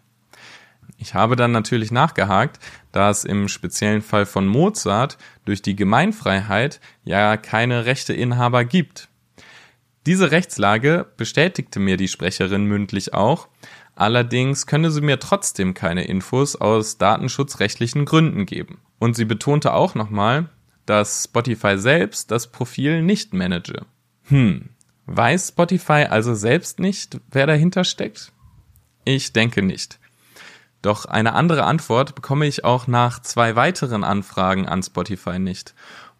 Ich 0.99 1.15
habe 1.15 1.37
dann 1.37 1.53
natürlich 1.53 1.93
nachgehakt, 1.93 2.59
da 2.91 3.09
es 3.09 3.25
im 3.25 3.47
speziellen 3.47 4.03
Fall 4.03 4.27
von 4.27 4.49
Mozart 4.49 5.17
durch 5.45 5.63
die 5.63 5.77
Gemeinfreiheit 5.77 6.81
ja 7.05 7.37
keine 7.37 7.87
Rechteinhaber 7.87 8.65
gibt. 8.65 9.09
Diese 10.07 10.33
Rechtslage 10.33 11.07
bestätigte 11.17 11.79
mir 11.79 11.97
die 11.97 12.09
Sprecherin 12.09 12.65
mündlich 12.65 13.15
auch, 13.15 13.47
allerdings 13.95 14.67
könne 14.67 14.91
sie 14.91 15.03
mir 15.03 15.21
trotzdem 15.21 15.73
keine 15.73 16.03
Infos 16.03 16.57
aus 16.57 16.99
datenschutzrechtlichen 16.99 18.07
Gründen 18.07 18.45
geben. 18.45 18.79
Und 18.99 19.15
sie 19.15 19.25
betonte 19.25 19.73
auch 19.73 19.95
nochmal, 19.95 20.49
dass 20.85 21.23
Spotify 21.27 21.79
selbst 21.79 22.33
das 22.33 22.49
Profil 22.49 23.03
nicht 23.03 23.35
manage. 23.35 23.87
Hm, 24.25 24.71
weiß 25.11 25.49
Spotify 25.49 26.07
also 26.09 26.35
selbst 26.35 26.79
nicht, 26.79 27.21
wer 27.31 27.47
dahinter 27.47 27.85
steckt? 27.85 28.33
Ich 29.05 29.33
denke 29.33 29.63
nicht. 29.63 29.99
Doch 30.83 31.05
eine 31.05 31.35
andere 31.35 31.65
Antwort 31.65 32.15
bekomme 32.15 32.47
ich 32.47 32.65
auch 32.65 32.87
nach 32.87 33.21
zwei 33.21 33.55
weiteren 33.57 34.05
Anfragen 34.05 34.67
an 34.67 34.83
Spotify 34.83 35.39
nicht. 35.39 35.75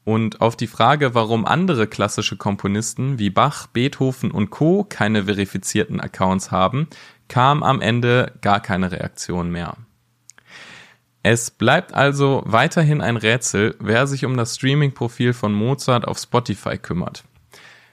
Und 0.05 0.41
auf 0.41 0.57
die 0.57 0.67
Frage, 0.67 1.15
warum 1.15 1.47
andere 1.47 1.87
klassische 1.87 2.37
Komponisten 2.37 3.19
wie 3.19 3.31
Bach, 3.31 3.67
Beethoven 3.69 4.31
und 4.31 4.51
Co. 4.51 4.85
keine 4.85 5.25
verifizierten 5.25 6.01
Accounts 6.01 6.51
haben, 6.51 6.89
kam 7.29 7.63
am 7.63 7.81
Ende 7.81 8.33
gar 8.41 8.61
keine 8.61 8.91
Reaktion 8.91 9.51
mehr. 9.51 9.77
Es 11.23 11.51
bleibt 11.51 11.93
also 11.93 12.43
weiterhin 12.47 13.03
ein 13.03 13.19
Rätsel, 13.19 13.77
wer 13.79 14.07
sich 14.07 14.25
um 14.25 14.37
das 14.37 14.57
Streaming-Profil 14.57 15.35
von 15.35 15.53
Mozart 15.53 16.09
auf 16.09 16.19
Spotify 16.19 16.79
kümmert. 16.79 17.25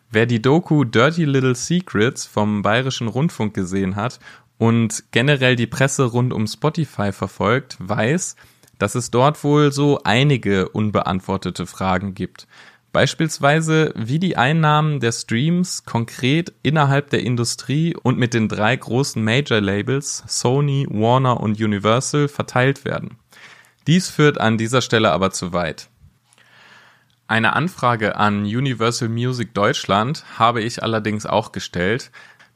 Wer 0.10 0.26
die 0.26 0.42
Doku 0.42 0.86
Dirty 0.86 1.26
Little 1.26 1.56
Secrets 1.56 2.26
vom 2.26 2.62
Bayerischen 2.62 3.10
Rundfunk 3.10 3.54
gesehen 3.54 3.98
hat 3.98 4.20
und 4.58 5.04
generell 5.12 5.58
die 5.58 5.68
Presse 5.68 6.06
rund 6.06 6.32
um 6.32 6.48
Spotify 6.48 7.12
verfolgt, 7.12 7.76
weiß, 7.80 8.38
dass 8.80 8.96
es 8.96 9.12
dort 9.12 9.44
wohl 9.44 9.74
so 9.74 10.00
einige 10.06 10.70
unbeantwortete 10.70 11.66
Fragen 11.66 12.14
gibt. 12.14 12.48
Beispielsweise, 12.94 13.94
wie 13.96 14.18
die 14.18 14.38
Einnahmen 14.38 15.02
der 15.02 15.12
Streams 15.12 15.84
konkret 15.84 16.54
innerhalb 16.64 17.10
der 17.10 17.22
Industrie 17.22 17.94
und 17.96 18.18
mit 18.18 18.34
den 18.34 18.48
drei 18.48 18.78
großen 18.78 19.22
Major-Labels 19.22 20.24
Sony, 20.26 20.88
Warner 20.90 21.42
und 21.42 21.62
Universal 21.62 22.30
verteilt 22.30 22.86
werden. 22.86 23.18
Dies 23.88 24.10
führt 24.10 24.40
an 24.40 24.58
dieser 24.58 24.82
Stelle 24.82 25.12
aber 25.12 25.32
zu 25.32 25.52
weit. 25.52 25.90
Eine 27.30 27.58
Anfrage 27.58 28.16
an 28.16 28.44
Universal 28.44 29.10
Music 29.10 29.54
Deutschland 29.54 30.24
habe 30.40 30.62
ich 30.62 30.82
allerdings 30.82 31.26
auch 31.26 31.52
gestellt, 31.52 32.10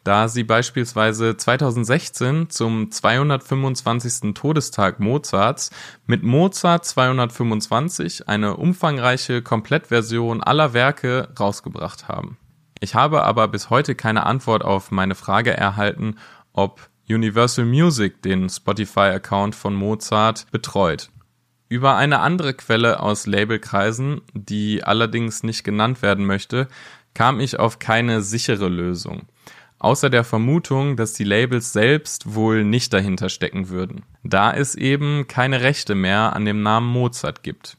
da 0.06 0.30
sie 0.30 0.46
beispielsweise 0.46 1.36
2016 1.36 2.50
zum 2.50 2.90
225. 2.90 4.34
Todestag 4.34 5.02
Mozarts 5.02 5.72
mit 6.08 6.24
Mozart 6.24 6.86
225 6.86 8.30
eine 8.30 8.56
umfangreiche 8.56 9.42
Komplettversion 9.42 10.42
aller 10.42 10.74
Werke 10.74 11.28
rausgebracht 11.38 12.08
haben. 12.08 12.38
Ich 12.80 12.96
habe 12.96 13.24
aber 13.24 13.50
bis 13.50 13.70
heute 13.70 13.94
keine 13.94 14.26
Antwort 14.26 14.64
auf 14.64 14.90
meine 14.90 15.16
Frage 15.16 15.52
erhalten, 15.52 16.16
ob 16.54 16.90
Universal 17.10 17.66
Music 17.66 18.22
den 18.22 18.50
Spotify-Account 18.50 19.54
von 19.54 19.76
Mozart 19.76 20.48
betreut. 20.52 21.10
Über 21.72 21.96
eine 21.96 22.20
andere 22.20 22.54
Quelle 22.54 23.00
aus 23.00 23.28
Labelkreisen, 23.28 24.20
die 24.34 24.84
allerdings 24.84 25.42
nicht 25.42 25.64
genannt 25.64 26.02
werden 26.02 26.26
möchte, 26.26 26.68
kam 27.14 27.40
ich 27.40 27.60
auf 27.60 27.80
keine 27.80 28.22
sichere 28.22 28.68
Lösung 28.68 29.28
außer 29.82 30.12
der 30.12 30.24
Vermutung, 30.24 30.96
dass 30.96 31.14
die 31.14 31.24
Labels 31.24 31.74
selbst 31.74 32.36
wohl 32.36 32.64
nicht 32.64 32.94
dahinter 32.94 33.30
stecken 33.30 33.70
würden, 33.70 34.04
da 34.24 34.54
es 34.54 34.76
eben 34.76 35.28
keine 35.28 35.62
Rechte 35.62 35.96
mehr 35.96 36.36
an 36.36 36.46
dem 36.46 36.62
Namen 36.62 36.88
Mozart 36.88 37.42
gibt. 37.42 37.78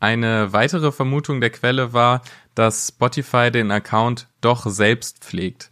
Eine 0.00 0.52
weitere 0.52 0.92
Vermutung 0.92 1.40
der 1.40 1.50
Quelle 1.50 1.92
war, 1.94 2.20
dass 2.54 2.88
Spotify 2.88 3.50
den 3.50 3.70
Account 3.70 4.26
doch 4.42 4.66
selbst 4.66 5.24
pflegt. 5.24 5.70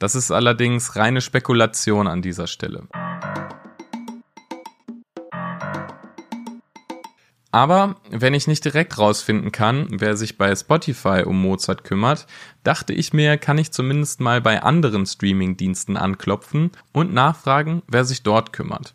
Das 0.00 0.16
ist 0.16 0.32
allerdings 0.32 0.96
reine 0.96 1.20
Spekulation 1.20 2.08
an 2.08 2.22
dieser 2.22 2.48
Stelle. 2.48 2.88
Aber 7.56 7.96
wenn 8.10 8.34
ich 8.34 8.48
nicht 8.48 8.66
direkt 8.66 8.98
rausfinden 8.98 9.50
kann, 9.50 9.86
wer 9.88 10.18
sich 10.18 10.36
bei 10.36 10.54
Spotify 10.54 11.22
um 11.24 11.40
Mozart 11.40 11.84
kümmert, 11.84 12.26
dachte 12.64 12.92
ich 12.92 13.14
mir, 13.14 13.38
kann 13.38 13.56
ich 13.56 13.72
zumindest 13.72 14.20
mal 14.20 14.42
bei 14.42 14.62
anderen 14.62 15.06
Streaming-Diensten 15.06 15.96
anklopfen 15.96 16.70
und 16.92 17.14
nachfragen, 17.14 17.80
wer 17.88 18.04
sich 18.04 18.22
dort 18.22 18.52
kümmert. 18.52 18.92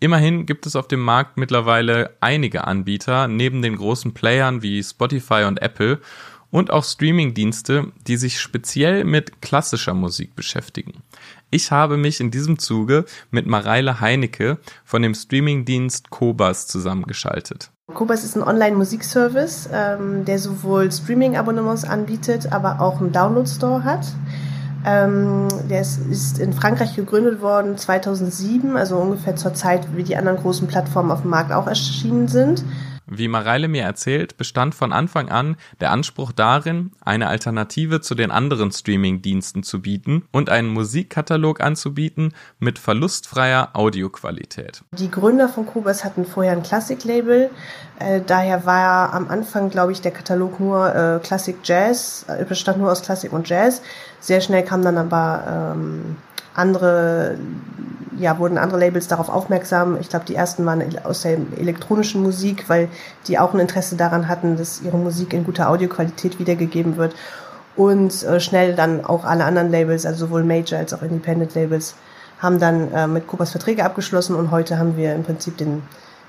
Immerhin 0.00 0.46
gibt 0.46 0.64
es 0.64 0.74
auf 0.74 0.88
dem 0.88 1.00
Markt 1.00 1.36
mittlerweile 1.36 2.16
einige 2.20 2.64
Anbieter 2.64 3.28
neben 3.28 3.60
den 3.60 3.76
großen 3.76 4.14
Playern 4.14 4.62
wie 4.62 4.82
Spotify 4.82 5.44
und 5.46 5.60
Apple 5.60 6.00
und 6.50 6.70
auch 6.70 6.84
Streaming-Dienste, 6.84 7.92
die 8.06 8.16
sich 8.16 8.40
speziell 8.40 9.04
mit 9.04 9.42
klassischer 9.42 9.92
Musik 9.92 10.34
beschäftigen. 10.34 11.02
Ich 11.50 11.70
habe 11.70 11.98
mich 11.98 12.20
in 12.20 12.30
diesem 12.30 12.58
Zuge 12.58 13.04
mit 13.30 13.46
Mareile 13.46 14.00
Heinecke 14.00 14.56
von 14.82 15.02
dem 15.02 15.14
Streaming-Dienst 15.14 16.08
Kobas 16.08 16.66
zusammengeschaltet. 16.66 17.70
Kobas 17.94 18.24
ist 18.24 18.36
ein 18.36 18.42
Online-Musikservice, 18.42 19.68
ähm, 19.72 20.24
der 20.24 20.38
sowohl 20.38 20.90
Streaming-Abonnements 20.90 21.84
anbietet, 21.84 22.52
aber 22.52 22.80
auch 22.80 23.00
einen 23.00 23.12
Download-Store 23.12 23.84
hat. 23.84 24.06
Ähm, 24.84 25.46
der 25.70 25.80
ist, 25.80 25.98
ist, 26.10 26.38
in 26.38 26.52
Frankreich 26.52 26.96
gegründet 26.96 27.40
worden 27.40 27.78
2007, 27.78 28.76
also 28.76 28.96
ungefähr 28.96 29.36
zur 29.36 29.54
Zeit, 29.54 29.86
wie 29.94 30.02
die 30.02 30.16
anderen 30.16 30.38
großen 30.38 30.66
Plattformen 30.66 31.10
auf 31.12 31.22
dem 31.22 31.30
Markt 31.30 31.52
auch 31.52 31.68
erschienen 31.68 32.26
sind. 32.26 32.64
Wie 33.14 33.28
Mareile 33.28 33.68
mir 33.68 33.82
erzählt, 33.82 34.38
bestand 34.38 34.74
von 34.74 34.90
Anfang 34.90 35.28
an 35.28 35.56
der 35.80 35.90
Anspruch 35.90 36.32
darin, 36.32 36.92
eine 37.02 37.28
Alternative 37.28 38.00
zu 38.00 38.14
den 38.14 38.30
anderen 38.30 38.72
Streaming-Diensten 38.72 39.62
zu 39.62 39.82
bieten 39.82 40.24
und 40.32 40.48
einen 40.48 40.68
Musikkatalog 40.68 41.60
anzubieten 41.60 42.32
mit 42.58 42.78
verlustfreier 42.78 43.70
Audioqualität. 43.74 44.82
Die 44.92 45.10
Gründer 45.10 45.50
von 45.50 45.66
Kobas 45.66 46.04
hatten 46.04 46.24
vorher 46.24 46.52
ein 46.52 46.62
Classic-Label, 46.62 47.50
äh, 47.98 48.22
daher 48.26 48.64
war 48.64 49.12
am 49.12 49.28
Anfang, 49.28 49.68
glaube 49.68 49.92
ich, 49.92 50.00
der 50.00 50.12
Katalog 50.12 50.58
nur 50.58 50.94
äh, 50.94 51.18
Classic 51.22 51.56
Jazz, 51.62 52.24
äh, 52.28 52.44
bestand 52.46 52.78
nur 52.78 52.90
aus 52.90 53.02
Classic 53.02 53.30
und 53.30 53.46
Jazz. 53.46 53.82
Sehr 54.20 54.40
schnell 54.40 54.64
kam 54.64 54.82
dann 54.82 54.96
aber 54.96 55.74
ähm, 55.74 56.16
andere, 56.54 57.38
ja, 58.18 58.38
wurden 58.38 58.58
andere 58.58 58.80
Labels 58.80 59.08
darauf 59.08 59.28
aufmerksam. 59.28 59.96
Ich 60.00 60.08
glaube, 60.08 60.24
die 60.26 60.34
ersten 60.34 60.66
waren 60.66 60.82
aus 61.04 61.22
der 61.22 61.38
elektronischen 61.56 62.22
Musik, 62.22 62.68
weil 62.68 62.88
die 63.26 63.38
auch 63.38 63.54
ein 63.54 63.60
Interesse 63.60 63.96
daran 63.96 64.28
hatten, 64.28 64.56
dass 64.56 64.82
ihre 64.82 64.98
Musik 64.98 65.32
in 65.32 65.44
guter 65.44 65.70
Audioqualität 65.70 66.38
wiedergegeben 66.38 66.96
wird. 66.96 67.14
Und 67.74 68.22
äh, 68.24 68.38
schnell 68.38 68.74
dann 68.74 69.04
auch 69.04 69.24
alle 69.24 69.44
anderen 69.44 69.70
Labels, 69.70 70.04
also 70.04 70.26
sowohl 70.26 70.44
Major 70.44 70.78
als 70.78 70.92
auch 70.92 71.02
Independent 71.02 71.54
Labels, 71.54 71.94
haben 72.42 72.58
dann 72.58 72.92
äh, 72.92 73.06
mit 73.06 73.26
Coopers 73.26 73.52
Verträge 73.52 73.84
abgeschlossen 73.84 74.34
und 74.34 74.50
heute 74.50 74.78
haben 74.78 74.96
wir 74.96 75.14
im 75.14 75.22
Prinzip 75.22 75.56
den, 75.56 75.82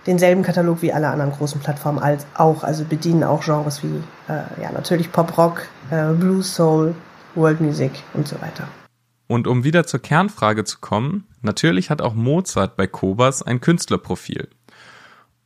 denselben 0.06 0.44
Katalog 0.44 0.82
wie 0.82 0.94
alle 0.94 1.08
anderen 1.08 1.32
großen 1.32 1.60
Plattformen 1.60 2.00
als 2.00 2.25
auch, 2.36 2.63
also 2.63 2.86
bedienen 2.86 3.24
auch 3.24 3.44
Genres 3.44 3.84
wie 3.84 4.03
äh, 4.30 4.62
ja 4.62 4.72
natürlich 4.72 5.12
Pop 5.12 5.38
Rock, 5.38 5.63
äh, 5.89 6.13
Blues 6.13 6.56
Soul, 6.56 6.94
World 7.36 7.60
Music 7.60 7.92
und 8.13 8.27
so 8.27 8.36
weiter. 8.39 8.68
Und 9.27 9.48
um 9.48 9.63
wieder 9.63 9.86
zur 9.86 10.01
Kernfrage 10.01 10.63
zu 10.63 10.80
kommen, 10.80 11.27
natürlich 11.42 11.89
hat 11.89 12.01
auch 12.01 12.13
Mozart 12.13 12.75
bei 12.75 12.88
Kobas 12.88 13.42
ein 13.42 13.62
Künstlerprofil. 13.62 14.50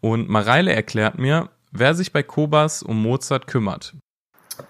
Und 0.01 0.29
Mareile 0.29 0.73
erklärt 0.73 1.17
mir, 1.17 1.49
wer 1.71 1.93
sich 1.93 2.11
bei 2.11 2.23
Kobas 2.23 2.83
um 2.83 3.01
Mozart 3.01 3.47
kümmert. 3.47 3.93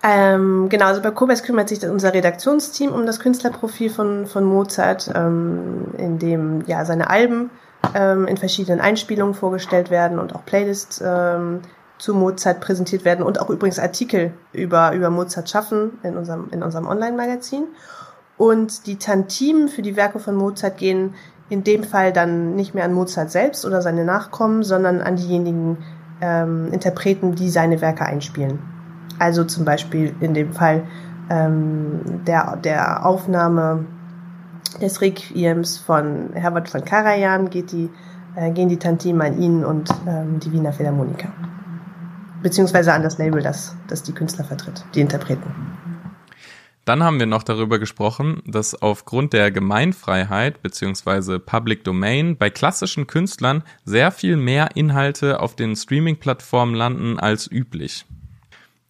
Ähm, 0.04 0.68
genau, 0.70 0.86
also 0.86 1.02
bei 1.02 1.12
Kobas 1.12 1.44
kümmert 1.44 1.70
sich 1.70 1.84
unser 1.86 2.14
Redaktionsteam 2.14 2.92
um 2.92 3.06
das 3.06 3.20
Künstlerprofil 3.20 3.90
von, 3.90 4.26
von 4.26 4.44
Mozart, 4.44 5.10
ähm, 5.16 5.94
in 5.98 6.20
dem 6.20 6.64
ja 6.68 6.84
seine 6.84 7.10
Alben 7.10 7.50
ähm, 7.96 8.28
in 8.28 8.38
verschiedenen 8.38 8.82
Einspielungen 8.82 9.34
vorgestellt 9.34 9.90
werden 9.90 10.20
und 10.20 10.36
auch 10.36 10.46
Playlists 10.46 11.02
ähm, 11.06 11.62
zu 11.98 12.14
Mozart 12.14 12.60
präsentiert 12.62 13.06
werden 13.06 13.26
und 13.26 13.40
auch 13.40 13.50
übrigens 13.50 13.80
Artikel 13.80 14.34
über, 14.52 14.94
über 14.94 15.10
Mozart 15.10 15.50
schaffen 15.50 15.98
in 16.04 16.18
unserem, 16.18 16.50
in 16.52 16.64
unserem 16.64 16.88
Online-Magazin. 16.88 17.64
Und 18.38 18.86
die 18.86 18.98
Tantimen 18.98 19.68
für 19.68 19.82
die 19.82 19.96
Werke 19.96 20.20
von 20.20 20.36
Mozart 20.36 20.78
gehen 20.78 21.14
in 21.50 21.64
dem 21.64 21.84
Fall 21.84 22.12
dann 22.14 22.56
nicht 22.56 22.76
mehr 22.76 22.86
an 22.86 22.94
Mozart 22.94 23.32
selbst 23.32 23.66
oder 23.66 23.82
seine 23.82 24.06
Nachkommen, 24.06 24.64
sondern 24.64 25.02
an 25.02 25.16
diejenigen 25.16 25.78
ähm, 26.22 26.72
Interpreten, 26.72 27.36
die 27.36 27.50
seine 27.50 27.82
Werke 27.82 28.06
einspielen. 28.06 28.60
Also 29.18 29.44
zum 29.44 29.66
Beispiel 29.66 30.14
in 30.20 30.34
dem 30.34 30.54
Fall 30.54 30.84
ähm, 31.30 32.02
der, 32.28 32.58
der 32.58 33.06
Aufnahme 33.06 33.86
des 34.82 35.02
Requiems 35.02 35.78
von 35.78 36.34
Herbert 36.34 36.70
von 36.70 36.84
Karajan 36.84 37.50
geht 37.50 37.72
die, 37.72 37.90
äh, 38.36 38.52
gehen 38.52 38.70
die 38.70 38.78
Tantimen 38.78 39.22
an 39.22 39.42
ihn 39.42 39.66
und 39.66 39.90
ähm, 40.06 40.40
die 40.40 40.52
Wiener 40.52 40.74
Philharmoniker 40.74 41.30
beziehungsweise 42.42 42.94
an 42.94 43.04
das 43.04 43.18
Label, 43.18 43.42
das, 43.42 43.76
das 43.88 44.04
die 44.04 44.14
Künstler 44.14 44.46
vertritt, 44.46 44.86
die 44.94 45.02
Interpreten. 45.02 45.52
Dann 46.88 47.04
haben 47.04 47.20
wir 47.20 47.26
noch 47.26 47.44
darüber 47.44 47.80
gesprochen, 47.80 48.42
dass 48.46 48.82
aufgrund 48.82 49.34
der 49.34 49.52
Gemeinfreiheit 49.52 50.62
bzw. 50.62 51.38
Public 51.38 51.84
Domain 51.84 52.38
bei 52.38 52.50
klassischen 52.50 53.08
Künstlern 53.08 53.64
sehr 53.84 54.10
viel 54.10 54.38
mehr 54.38 54.70
Inhalte 54.76 55.42
auf 55.42 55.58
den 55.58 55.76
Streaming-Plattformen 55.76 56.74
landen 56.74 57.20
als 57.20 57.52
üblich. 57.52 58.06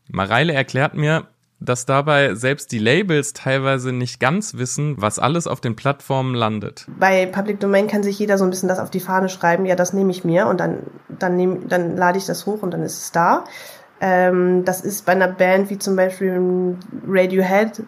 Mareile 0.09 0.53
erklärt 0.53 0.93
mir, 0.93 1.25
dass 1.59 1.87
dabei 1.87 2.35
selbst 2.35 2.71
die 2.71 2.77
Labels 2.77 3.33
teilweise 3.33 3.91
nicht 3.91 4.19
ganz 4.19 4.53
wissen, 4.53 4.93
was 5.01 5.17
alles 5.17 5.47
auf 5.47 5.59
den 5.59 5.75
Plattformen 5.75 6.35
landet. 6.35 6.85
Bei 6.99 7.25
Public 7.25 7.59
Domain 7.59 7.87
kann 7.87 8.03
sich 8.03 8.19
jeder 8.19 8.37
so 8.37 8.43
ein 8.43 8.51
bisschen 8.51 8.69
das 8.69 8.77
auf 8.77 8.91
die 8.91 8.99
Fahne 8.99 9.27
schreiben, 9.27 9.65
ja, 9.65 9.75
das 9.75 9.93
nehme 9.93 10.11
ich 10.11 10.23
mir 10.23 10.45
und 10.45 10.59
dann, 10.59 10.83
dann, 11.09 11.35
nehm, 11.35 11.67
dann 11.67 11.97
lade 11.97 12.19
ich 12.19 12.27
das 12.27 12.45
hoch 12.45 12.61
und 12.61 12.69
dann 12.75 12.83
ist 12.83 13.01
es 13.01 13.11
da. 13.11 13.45
Ähm, 13.99 14.63
das 14.65 14.81
ist 14.81 15.05
bei 15.05 15.13
einer 15.13 15.27
Band 15.27 15.69
wie 15.69 15.79
zum 15.79 15.95
Beispiel 15.95 16.77
Radiohead, 17.07 17.83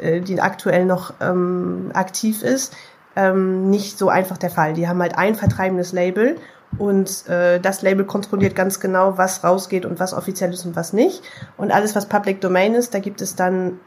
äh, 0.00 0.20
die 0.20 0.40
aktuell 0.40 0.84
noch 0.86 1.14
ähm, 1.20 1.90
aktiv 1.94 2.42
ist, 2.42 2.74
ähm, 3.16 3.68
nicht 3.68 3.98
so 3.98 4.08
einfach 4.08 4.38
der 4.38 4.50
Fall. 4.50 4.72
Die 4.72 4.88
haben 4.88 5.00
halt 5.00 5.18
ein 5.18 5.34
vertreibendes 5.34 5.92
Label 5.92 6.36
und 6.78 7.28
äh, 7.28 7.60
das 7.60 7.82
Label 7.82 8.06
kontrolliert 8.06 8.54
ganz 8.54 8.80
genau, 8.80 9.18
was 9.18 9.44
rausgeht 9.44 9.84
und 9.84 10.00
was 10.00 10.14
offiziell 10.14 10.52
ist 10.52 10.64
und 10.64 10.74
was 10.74 10.92
nicht. 10.92 11.22
Und 11.56 11.70
alles, 11.70 11.94
was 11.94 12.08
Public 12.08 12.40
Domain 12.40 12.74
ist, 12.74 12.94
da 12.94 12.98
gibt 12.98 13.20
es 13.20 13.36
dann 13.36 13.78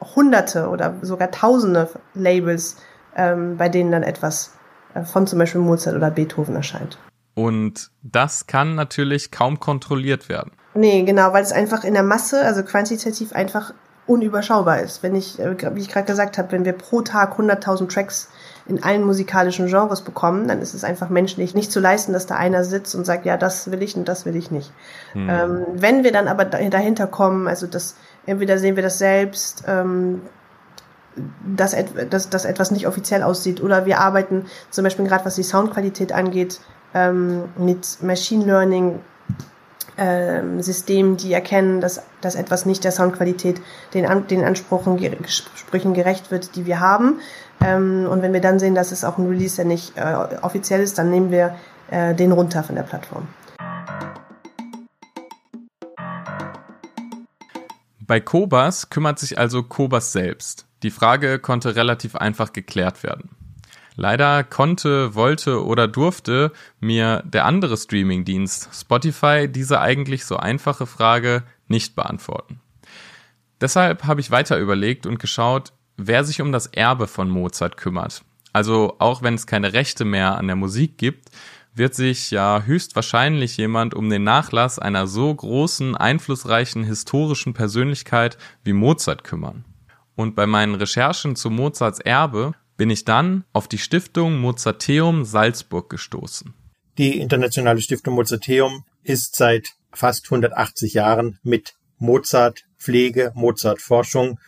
hunderte 0.00 0.68
oder 0.68 0.94
sogar 1.02 1.30
tausende 1.30 1.88
Labels, 2.14 2.76
ähm, 3.16 3.56
bei 3.56 3.68
denen 3.68 3.92
dann 3.92 4.02
etwas 4.02 4.54
äh, 4.94 5.04
von 5.04 5.26
zum 5.26 5.38
Beispiel 5.38 5.60
Mozart 5.60 5.96
oder 5.96 6.10
Beethoven 6.10 6.56
erscheint. 6.56 6.98
Und 7.34 7.90
das 8.02 8.46
kann 8.46 8.74
natürlich 8.74 9.30
kaum 9.30 9.60
kontrolliert 9.60 10.28
werden. 10.28 10.52
Nee, 10.74 11.04
genau, 11.04 11.32
weil 11.32 11.42
es 11.42 11.52
einfach 11.52 11.84
in 11.84 11.94
der 11.94 12.02
Masse, 12.02 12.44
also 12.44 12.62
quantitativ 12.62 13.32
einfach 13.32 13.72
unüberschaubar 14.06 14.80
ist. 14.80 15.02
Wenn 15.02 15.14
ich, 15.14 15.38
äh, 15.38 15.56
wie 15.74 15.80
ich 15.80 15.88
gerade 15.88 16.06
gesagt 16.06 16.36
habe, 16.36 16.52
wenn 16.52 16.64
wir 16.64 16.74
pro 16.74 17.00
Tag 17.00 17.38
100.000 17.38 17.88
Tracks 17.88 18.28
in 18.66 18.82
allen 18.82 19.04
musikalischen 19.04 19.66
Genres 19.66 20.02
bekommen, 20.02 20.48
dann 20.48 20.60
ist 20.60 20.74
es 20.74 20.84
einfach 20.84 21.08
menschlich 21.08 21.54
nicht 21.54 21.70
zu 21.72 21.80
leisten, 21.80 22.12
dass 22.12 22.26
da 22.26 22.36
einer 22.36 22.64
sitzt 22.64 22.94
und 22.94 23.04
sagt, 23.04 23.24
ja, 23.24 23.36
das 23.36 23.70
will 23.70 23.82
ich 23.82 23.96
und 23.96 24.08
das 24.08 24.26
will 24.26 24.36
ich 24.36 24.50
nicht. 24.50 24.72
Hm. 25.12 25.28
Ähm, 25.30 25.66
wenn 25.74 26.04
wir 26.04 26.12
dann 26.12 26.28
aber 26.28 26.44
dahinter 26.44 27.06
kommen, 27.06 27.48
also 27.48 27.66
das, 27.66 27.96
entweder 28.26 28.58
sehen 28.58 28.76
wir 28.76 28.82
das 28.82 28.98
selbst, 28.98 29.64
ähm, 29.66 30.22
dass, 31.46 31.76
dass, 32.10 32.28
dass 32.28 32.44
etwas 32.44 32.70
nicht 32.70 32.86
offiziell 32.86 33.22
aussieht, 33.22 33.62
oder 33.62 33.86
wir 33.86 34.00
arbeiten 34.00 34.46
zum 34.70 34.84
Beispiel 34.84 35.06
gerade 35.06 35.24
was 35.24 35.36
die 35.36 35.44
Soundqualität 35.44 36.12
angeht, 36.12 36.60
ähm, 36.92 37.44
mit 37.56 38.02
Machine 38.02 38.44
Learning 38.44 39.00
ähm, 39.96 40.60
Systemen, 40.62 41.16
die 41.16 41.32
erkennen, 41.32 41.80
dass, 41.80 42.02
dass 42.20 42.34
etwas 42.34 42.66
nicht 42.66 42.84
der 42.84 42.92
Soundqualität 42.92 43.60
den, 43.94 44.06
den 44.28 44.44
Ansprüchen, 44.44 44.98
Sprüchen 45.26 45.94
gerecht 45.94 46.30
wird, 46.30 46.56
die 46.56 46.66
wir 46.66 46.80
haben. 46.80 47.20
Ähm, 47.64 48.06
und 48.10 48.22
wenn 48.22 48.32
wir 48.32 48.40
dann 48.40 48.58
sehen, 48.58 48.74
dass 48.74 48.92
es 48.92 49.04
auch 49.04 49.18
ein 49.18 49.26
Release, 49.26 49.56
der 49.56 49.64
nicht 49.64 49.96
äh, 49.96 50.14
offiziell 50.42 50.80
ist, 50.80 50.98
dann 50.98 51.10
nehmen 51.10 51.30
wir 51.30 51.54
äh, 51.90 52.14
den 52.14 52.32
runter 52.32 52.62
von 52.62 52.74
der 52.74 52.82
Plattform. 52.82 53.28
Bei 58.06 58.20
Kobas 58.20 58.90
kümmert 58.90 59.18
sich 59.18 59.38
also 59.38 59.62
Kobas 59.62 60.12
selbst. 60.12 60.66
Die 60.82 60.90
Frage 60.90 61.38
konnte 61.38 61.74
relativ 61.74 62.16
einfach 62.16 62.52
geklärt 62.52 63.02
werden. 63.02 63.30
Leider 63.96 64.42
konnte, 64.42 65.14
wollte 65.14 65.64
oder 65.64 65.86
durfte 65.86 66.52
mir 66.80 67.22
der 67.24 67.44
andere 67.44 67.76
Streamingdienst 67.76 68.70
Spotify 68.72 69.48
diese 69.48 69.80
eigentlich 69.80 70.24
so 70.24 70.36
einfache 70.36 70.86
Frage 70.86 71.44
nicht 71.68 71.94
beantworten. 71.94 72.60
Deshalb 73.60 74.04
habe 74.04 74.20
ich 74.20 74.32
weiter 74.32 74.58
überlegt 74.58 75.06
und 75.06 75.18
geschaut, 75.18 75.72
wer 75.96 76.24
sich 76.24 76.40
um 76.40 76.50
das 76.50 76.66
Erbe 76.66 77.06
von 77.06 77.30
Mozart 77.30 77.76
kümmert. 77.76 78.24
Also 78.52 78.96
auch 78.98 79.22
wenn 79.22 79.34
es 79.34 79.46
keine 79.46 79.72
Rechte 79.72 80.04
mehr 80.04 80.36
an 80.36 80.48
der 80.48 80.56
Musik 80.56 80.98
gibt, 80.98 81.30
wird 81.74 81.94
sich 81.94 82.30
ja 82.30 82.62
höchstwahrscheinlich 82.62 83.56
jemand 83.56 83.94
um 83.94 84.10
den 84.10 84.22
Nachlass 84.22 84.78
einer 84.78 85.06
so 85.06 85.34
großen, 85.34 85.96
einflussreichen 85.96 86.84
historischen 86.84 87.52
Persönlichkeit 87.52 88.38
wie 88.62 88.72
Mozart 88.72 89.24
kümmern. 89.24 89.64
Und 90.14 90.36
bei 90.36 90.46
meinen 90.46 90.76
Recherchen 90.76 91.34
zu 91.34 91.50
Mozarts 91.50 91.98
Erbe 91.98 92.54
bin 92.76 92.90
ich 92.90 93.04
dann 93.04 93.44
auf 93.52 93.68
die 93.68 93.78
Stiftung 93.78 94.40
Mozarteum 94.40 95.24
Salzburg 95.24 95.88
gestoßen. 95.90 96.54
Die 96.98 97.18
internationale 97.18 97.80
Stiftung 97.80 98.14
Mozarteum 98.14 98.84
ist 99.02 99.36
seit 99.36 99.70
fast 99.92 100.26
180 100.26 100.94
Jahren 100.94 101.38
mit 101.42 101.74
Mozart 101.98 102.64
Pflege, 102.78 103.32
Mozart 103.34 103.80
Forschung 103.80 104.38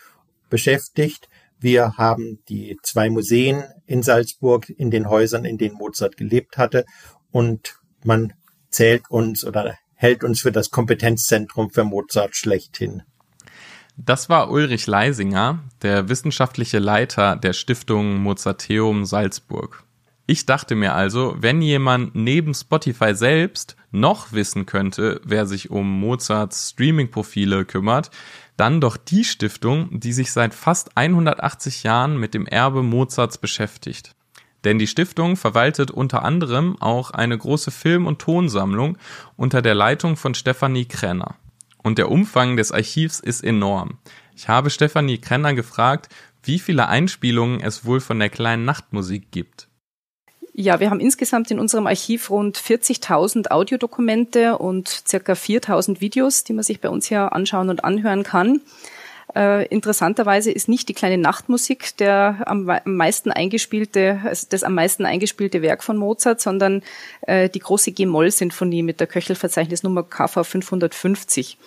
beschäftigt. 0.51 1.29
Wir 1.59 1.95
haben 1.97 2.39
die 2.49 2.77
zwei 2.83 3.11
Museen 3.11 3.65
in 3.87 4.03
Salzburg 4.03 4.69
in 4.69 4.91
den 4.91 5.09
Häusern, 5.09 5.45
in 5.45 5.59
denen 5.59 5.77
Mozart 5.77 6.17
gelebt 6.17 6.59
hatte 6.59 6.85
und 7.31 7.77
man 8.05 8.35
zählt 8.71 9.11
uns 9.11 9.45
oder 9.45 9.77
hält 9.95 10.23
uns 10.23 10.41
für 10.41 10.53
das 10.53 10.71
Kompetenzzentrum 10.71 11.71
für 11.71 11.85
Mozart 11.85 12.37
schlechthin. 12.37 13.03
Das 13.99 14.29
war 14.29 14.51
Ulrich 14.51 14.87
Leisinger, 14.87 15.61
der 15.81 16.11
wissenschaftliche 16.11 16.79
Leiter 16.79 17.35
der 17.35 17.55
Stiftung 17.55 18.19
Mozarteum 18.19 19.07
Salzburg. 19.07 19.85
Ich 20.27 20.45
dachte 20.45 20.75
mir 20.75 20.95
also, 20.95 21.35
wenn 21.39 21.63
jemand 21.63 22.15
neben 22.15 22.53
Spotify 22.53 23.15
selbst 23.15 23.75
noch 23.93 24.33
wissen 24.33 24.67
könnte, 24.67 25.23
wer 25.25 25.47
sich 25.47 25.71
um 25.71 25.99
Mozarts 25.99 26.71
Streaming-Profile 26.71 27.65
kümmert, 27.65 28.11
dann 28.59 28.83
doch 28.83 28.99
die 28.99 29.25
Stiftung, 29.25 29.89
die 29.99 30.13
sich 30.13 30.31
seit 30.31 30.53
fast 30.53 30.95
180 30.99 31.83
Jahren 31.83 32.19
mit 32.19 32.35
dem 32.35 32.47
Erbe 32.47 32.83
Mozarts 32.83 33.39
beschäftigt. 33.39 34.15
Denn 34.65 34.79
die 34.79 34.89
Stiftung 34.89 35.37
verwaltet 35.37 35.91
unter 35.91 36.23
anderem 36.23 36.77
auch 36.83 37.13
eine 37.13 37.39
große 37.39 37.71
Film- 37.71 38.07
und 38.07 38.19
Tonsammlung 38.19 38.99
unter 39.37 39.63
der 39.63 39.75
Leitung 39.75 40.17
von 40.17 40.35
Stefanie 40.35 40.85
Krenner. 40.85 41.37
Und 41.87 41.99
der 41.99 42.11
Umfang 42.11 42.57
des 42.57 42.72
Archivs 42.72 43.20
ist 43.20 43.44
enorm. 43.44 43.99
Ich 44.35 44.49
habe 44.49 44.70
Stefanie 44.70 45.18
Krenner 45.18 45.55
gefragt, 45.55 46.09
wie 46.42 46.59
viele 46.59 46.88
Einspielungen 46.88 47.61
es 47.61 47.85
wohl 47.85 48.01
von 48.01 48.18
der 48.18 48.29
kleinen 48.29 48.64
Nachtmusik 48.64 49.31
gibt. 49.31 49.68
Ja, 50.53 50.81
wir 50.81 50.90
haben 50.90 50.99
insgesamt 50.99 51.49
in 51.53 51.61
unserem 51.61 51.87
Archiv 51.87 52.29
rund 52.29 52.59
40.000 52.59 53.53
Audiodokumente 53.53 54.59
und 54.59 54.88
circa 54.88 55.35
4.000 55.35 56.01
Videos, 56.01 56.42
die 56.42 56.55
man 56.55 56.64
sich 56.64 56.81
bei 56.81 56.88
uns 56.88 57.07
hier 57.07 57.33
anschauen 57.33 57.68
und 57.68 57.85
anhören 57.85 58.25
kann. 58.25 58.62
Äh, 59.37 59.66
interessanterweise 59.66 60.51
ist 60.51 60.66
nicht 60.66 60.88
die 60.88 60.94
kleine 60.94 61.18
Nachtmusik 61.18 61.94
der 61.99 62.42
am 62.46 62.70
meisten 62.85 63.31
eingespielte, 63.31 64.20
also 64.25 64.46
das 64.49 64.64
am 64.64 64.75
meisten 64.75 65.05
eingespielte 65.05 65.61
Werk 65.61 65.85
von 65.85 65.99
Mozart, 65.99 66.40
sondern 66.40 66.83
äh, 67.22 67.51
die 67.51 67.59
große 67.59 67.92
G-Moll-Sinfonie 67.92 68.83
mit 68.83 68.99
der 68.99 69.07
Köchelverzeichnisnummer 69.07 70.05
KV 70.05 70.42
550. 70.42 71.59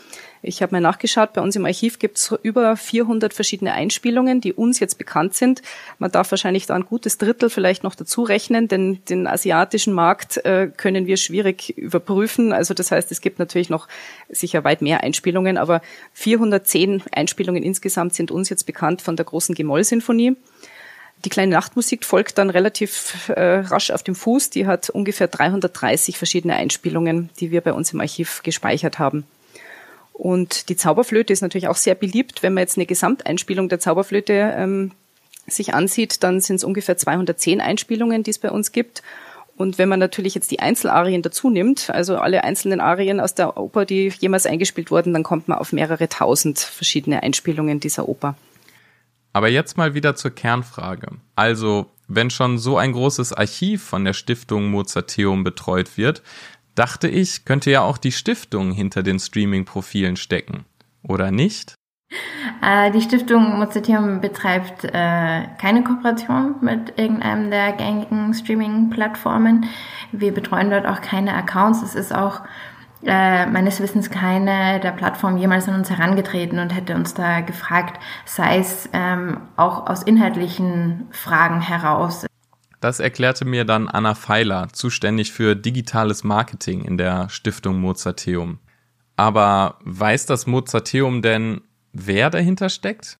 Ich 0.41 0.61
habe 0.61 0.73
mal 0.73 0.79
nachgeschaut, 0.79 1.33
bei 1.33 1.41
uns 1.41 1.57
im 1.57 1.65
Archiv 1.65 1.99
gibt 1.99 2.17
es 2.17 2.33
über 2.43 2.77
400 2.77 3.33
verschiedene 3.33 3.73
Einspielungen, 3.73 4.39
die 4.39 4.53
uns 4.53 4.79
jetzt 4.79 4.97
bekannt 4.97 5.33
sind. 5.33 5.61
Man 5.97 6.11
darf 6.11 6.31
wahrscheinlich 6.31 6.65
da 6.65 6.75
ein 6.75 6.85
gutes 6.85 7.17
Drittel 7.17 7.49
vielleicht 7.49 7.83
noch 7.83 7.93
dazu 7.93 8.23
rechnen, 8.23 8.69
denn 8.69 9.03
den 9.09 9.27
asiatischen 9.27 9.93
Markt 9.93 10.37
äh, 10.45 10.71
können 10.75 11.07
wir 11.07 11.17
schwierig 11.17 11.77
überprüfen. 11.77 12.53
Also 12.53 12.73
das 12.73 12.91
heißt, 12.91 13.11
es 13.11 13.19
gibt 13.19 13.39
natürlich 13.39 13.69
noch 13.69 13.89
sicher 14.29 14.63
weit 14.63 14.81
mehr 14.81 15.03
Einspielungen, 15.03 15.57
aber 15.57 15.81
410 16.13 17.03
Einspielungen 17.11 17.61
insgesamt 17.61 18.13
sind 18.13 18.31
uns 18.31 18.47
jetzt 18.49 18.65
bekannt 18.65 19.01
von 19.01 19.17
der 19.17 19.25
großen 19.25 19.55
Gemoll-Sinfonie. 19.55 20.37
Die 21.25 21.29
kleine 21.29 21.51
Nachtmusik 21.51 22.05
folgt 22.05 22.37
dann 22.37 22.49
relativ 22.49 23.27
äh, 23.27 23.59
rasch 23.59 23.91
auf 23.91 24.03
dem 24.03 24.15
Fuß. 24.15 24.51
Die 24.51 24.67
hat 24.67 24.89
ungefähr 24.89 25.27
330 25.27 26.17
verschiedene 26.17 26.55
Einspielungen, 26.55 27.29
die 27.41 27.51
wir 27.51 27.59
bei 27.59 27.73
uns 27.73 27.91
im 27.91 27.99
Archiv 27.99 28.41
gespeichert 28.41 28.99
haben. 28.99 29.25
Und 30.19 30.67
die 30.67 30.75
Zauberflöte 30.75 31.31
ist 31.31 31.39
natürlich 31.39 31.69
auch 31.69 31.77
sehr 31.77 31.95
beliebt. 31.95 32.43
Wenn 32.43 32.53
man 32.53 32.63
jetzt 32.63 32.77
eine 32.77 32.85
Gesamteinspielung 32.85 33.69
der 33.69 33.79
Zauberflöte 33.79 34.53
ähm, 34.53 34.91
sich 35.47 35.73
ansieht, 35.73 36.23
dann 36.23 36.41
sind 36.41 36.57
es 36.57 36.65
ungefähr 36.65 36.97
210 36.97 37.61
Einspielungen, 37.61 38.21
die 38.23 38.31
es 38.31 38.37
bei 38.37 38.51
uns 38.51 38.73
gibt. 38.73 39.01
Und 39.55 39.77
wenn 39.77 39.87
man 39.87 39.97
natürlich 39.97 40.35
jetzt 40.35 40.51
die 40.51 40.59
Einzelarien 40.59 41.21
dazu 41.21 41.49
nimmt, 41.49 41.89
also 41.89 42.17
alle 42.17 42.43
einzelnen 42.43 42.81
Arien 42.81 43.21
aus 43.21 43.33
der 43.33 43.55
Oper, 43.55 43.85
die 43.85 44.11
jemals 44.19 44.45
eingespielt 44.45 44.91
wurden, 44.91 45.13
dann 45.13 45.23
kommt 45.23 45.47
man 45.47 45.57
auf 45.57 45.71
mehrere 45.71 46.09
tausend 46.09 46.59
verschiedene 46.59 47.23
Einspielungen 47.23 47.79
dieser 47.79 48.09
Oper. 48.09 48.35
Aber 49.31 49.47
jetzt 49.47 49.77
mal 49.77 49.93
wieder 49.93 50.17
zur 50.17 50.31
Kernfrage. 50.31 51.11
Also, 51.35 51.85
wenn 52.09 52.29
schon 52.29 52.57
so 52.57 52.75
ein 52.77 52.91
großes 52.91 53.31
Archiv 53.31 53.83
von 53.83 54.03
der 54.03 54.13
Stiftung 54.13 54.69
Mozarteum 54.69 55.45
betreut 55.45 55.97
wird, 55.97 56.23
dachte 56.75 57.07
ich, 57.07 57.45
könnte 57.45 57.71
ja 57.71 57.81
auch 57.81 57.97
die 57.97 58.11
Stiftung 58.11 58.71
hinter 58.71 59.03
den 59.03 59.19
Streaming-Profilen 59.19 60.15
stecken. 60.15 60.65
Oder 61.03 61.31
nicht? 61.31 61.75
Äh, 62.61 62.91
die 62.91 63.01
Stiftung 63.01 63.59
Mozarteum 63.59 64.19
betreibt 64.19 64.83
äh, 64.83 65.47
keine 65.61 65.83
Kooperation 65.83 66.55
mit 66.61 66.97
irgendeinem 66.97 67.51
der 67.51 67.73
gängigen 67.73 68.33
Streaming-Plattformen. 68.33 69.65
Wir 70.11 70.33
betreuen 70.33 70.71
dort 70.71 70.87
auch 70.87 71.01
keine 71.01 71.35
Accounts. 71.35 71.83
Es 71.83 71.95
ist 71.95 72.13
auch 72.13 72.41
äh, 73.03 73.45
meines 73.45 73.79
Wissens 73.79 74.09
keine 74.09 74.79
der 74.79 74.91
Plattform 74.91 75.37
jemals 75.37 75.69
an 75.69 75.75
uns 75.75 75.89
herangetreten 75.89 76.59
und 76.59 76.75
hätte 76.75 76.95
uns 76.95 77.13
da 77.13 77.41
gefragt, 77.41 78.01
sei 78.25 78.57
es 78.57 78.89
ähm, 78.91 79.41
auch 79.55 79.87
aus 79.87 80.03
inhaltlichen 80.03 81.07
Fragen 81.11 81.61
heraus. 81.61 82.25
Das 82.79 82.99
erklärte 82.99 83.45
mir 83.45 83.65
dann 83.65 83.89
Anna 83.89 84.15
Feiler, 84.15 84.69
zuständig 84.71 85.33
für 85.33 85.55
digitales 85.55 86.23
Marketing 86.23 86.85
in 86.85 86.97
der 86.97 87.29
Stiftung 87.29 87.79
Mozarteum. 87.79 88.59
Aber 89.17 89.79
weiß 89.83 90.27
das 90.27 90.47
Mozarteum 90.47 91.21
denn, 91.21 91.61
wer 91.91 92.29
dahinter 92.29 92.69
steckt? 92.69 93.17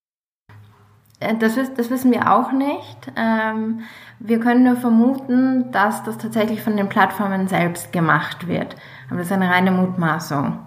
Äh, 1.20 1.36
das, 1.36 1.56
das 1.76 1.90
wissen 1.90 2.10
wir 2.10 2.32
auch 2.32 2.52
nicht. 2.52 3.12
Ähm, 3.16 3.80
wir 4.18 4.40
können 4.40 4.64
nur 4.64 4.76
vermuten, 4.76 5.70
dass 5.72 6.02
das 6.04 6.16
tatsächlich 6.16 6.62
von 6.62 6.76
den 6.76 6.88
Plattformen 6.88 7.46
selbst 7.48 7.92
gemacht 7.92 8.48
wird. 8.48 8.76
Aber 9.08 9.18
das 9.18 9.26
ist 9.26 9.32
eine 9.32 9.50
reine 9.50 9.70
Mutmaßung. 9.70 10.66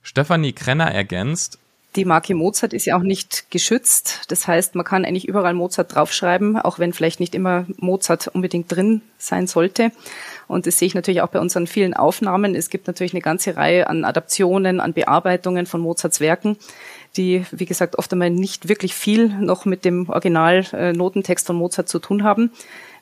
Stefanie 0.00 0.52
Krenner 0.52 0.90
ergänzt, 0.90 1.58
die 1.96 2.04
Marke 2.04 2.34
Mozart 2.34 2.72
ist 2.72 2.84
ja 2.84 2.96
auch 2.96 3.02
nicht 3.02 3.50
geschützt. 3.50 4.22
Das 4.28 4.46
heißt, 4.46 4.74
man 4.74 4.84
kann 4.84 5.04
eigentlich 5.04 5.26
überall 5.26 5.54
Mozart 5.54 5.94
draufschreiben, 5.94 6.58
auch 6.58 6.78
wenn 6.78 6.92
vielleicht 6.92 7.20
nicht 7.20 7.34
immer 7.34 7.66
Mozart 7.78 8.28
unbedingt 8.28 8.70
drin 8.70 9.00
sein 9.18 9.46
sollte. 9.46 9.90
Und 10.46 10.66
das 10.66 10.78
sehe 10.78 10.86
ich 10.86 10.94
natürlich 10.94 11.22
auch 11.22 11.28
bei 11.28 11.40
unseren 11.40 11.66
vielen 11.66 11.94
Aufnahmen. 11.94 12.54
Es 12.54 12.70
gibt 12.70 12.86
natürlich 12.86 13.14
eine 13.14 13.22
ganze 13.22 13.56
Reihe 13.56 13.88
an 13.88 14.04
Adaptionen, 14.04 14.80
an 14.80 14.92
Bearbeitungen 14.92 15.66
von 15.66 15.80
Mozarts 15.80 16.20
Werken, 16.20 16.56
die, 17.16 17.44
wie 17.50 17.64
gesagt, 17.64 17.98
oft 17.98 18.12
einmal 18.12 18.30
nicht 18.30 18.68
wirklich 18.68 18.94
viel 18.94 19.28
noch 19.28 19.64
mit 19.64 19.84
dem 19.84 20.08
Original-Notentext 20.08 21.46
von 21.46 21.56
Mozart 21.56 21.88
zu 21.88 21.98
tun 21.98 22.22
haben. 22.22 22.52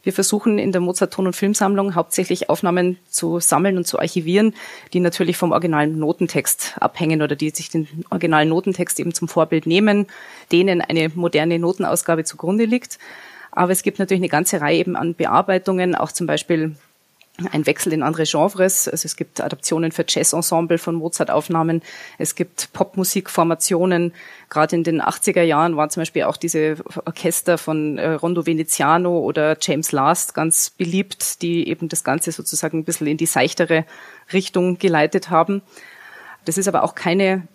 Wir 0.05 0.13
versuchen 0.13 0.59
in 0.59 0.71
der 0.71 0.83
Mozart-Ton- 0.83 1.27
und 1.27 1.35
Filmsammlung 1.35 1.95
hauptsächlich 1.95 2.51
Aufnahmen 2.51 2.99
zu 3.09 3.41
sammeln 3.41 3.79
und 3.79 3.87
zu 3.87 3.99
archivieren, 3.99 4.55
die 4.93 5.01
natürlich 5.01 5.39
vom 5.39 5.53
originalen 5.53 5.99
Notentext 5.99 6.75
abhängen 6.79 7.23
oder 7.23 7.37
die 7.37 7.51
sich 7.51 7.71
den 7.71 7.89
originalen 8.11 8.51
Notentext 8.51 9.01
eben 9.01 9.15
zum 9.15 9.29
Vorbild 9.29 9.67
nehmen, 9.67 10.07
denen 10.53 10.83
eine 10.83 11.11
moderne 11.15 11.59
Notenausgabe 11.59 12.25
zugrunde 12.25 12.67
liegt. 12.67 12.99
Aber 13.51 13.73
es 13.73 13.83
gibt 13.83 13.99
natürlich 13.99 14.21
eine 14.21 14.29
ganze 14.29 14.61
Reihe 14.61 14.79
eben 14.79 14.95
an 14.95 15.15
Bearbeitungen, 15.15 15.95
auch 15.95 16.13
zum 16.13 16.27
Beispiel 16.27 16.77
ein 17.51 17.67
Wechsel 17.67 17.93
in 17.93 18.05
andere 18.05 18.25
Genres. 18.25 18.87
Also 18.87 19.07
es 19.07 19.17
gibt 19.17 19.41
Adaptionen 19.41 19.91
für 19.91 20.05
Jazz-Ensemble 20.07 20.79
von 20.79 20.95
Mozart-Aufnahmen. 20.95 21.83
Es 22.17 22.37
gibt 22.37 22.73
Popmusikformationen. 22.73 24.13
Gerade 24.51 24.77
in 24.77 24.85
den 24.85 25.03
80er 25.03 25.43
Jahren 25.43 25.77
waren 25.77 25.91
zum 25.91 26.03
Beispiel 26.03 26.25
auch 26.25 26.37
diese 26.37 26.77
Orchester 27.05 27.59
von 27.59 27.99
äh, 27.99 28.11
Rondo 28.13 28.47
Veneziano 28.47 29.19
oder 29.19 29.57
James 29.61 29.91
Last 29.91 30.35
ganz 30.35 30.71
beliebt, 30.71 31.43
die 31.43 31.69
eben 31.69 31.89
das 31.89 32.05
Ganze 32.05 32.31
sozusagen 32.31 32.79
ein 32.79 32.85
bisschen 32.85 33.09
in 33.09 33.17
die 33.17 33.27
seichtere 33.27 33.85
Richtung 34.33 34.79
geleitet 34.79 35.31
haben. 35.31 35.63
Das 36.45 36.57
ist 36.57 36.69
aber 36.69 36.85
auch 36.85 36.95
keine 36.95 37.49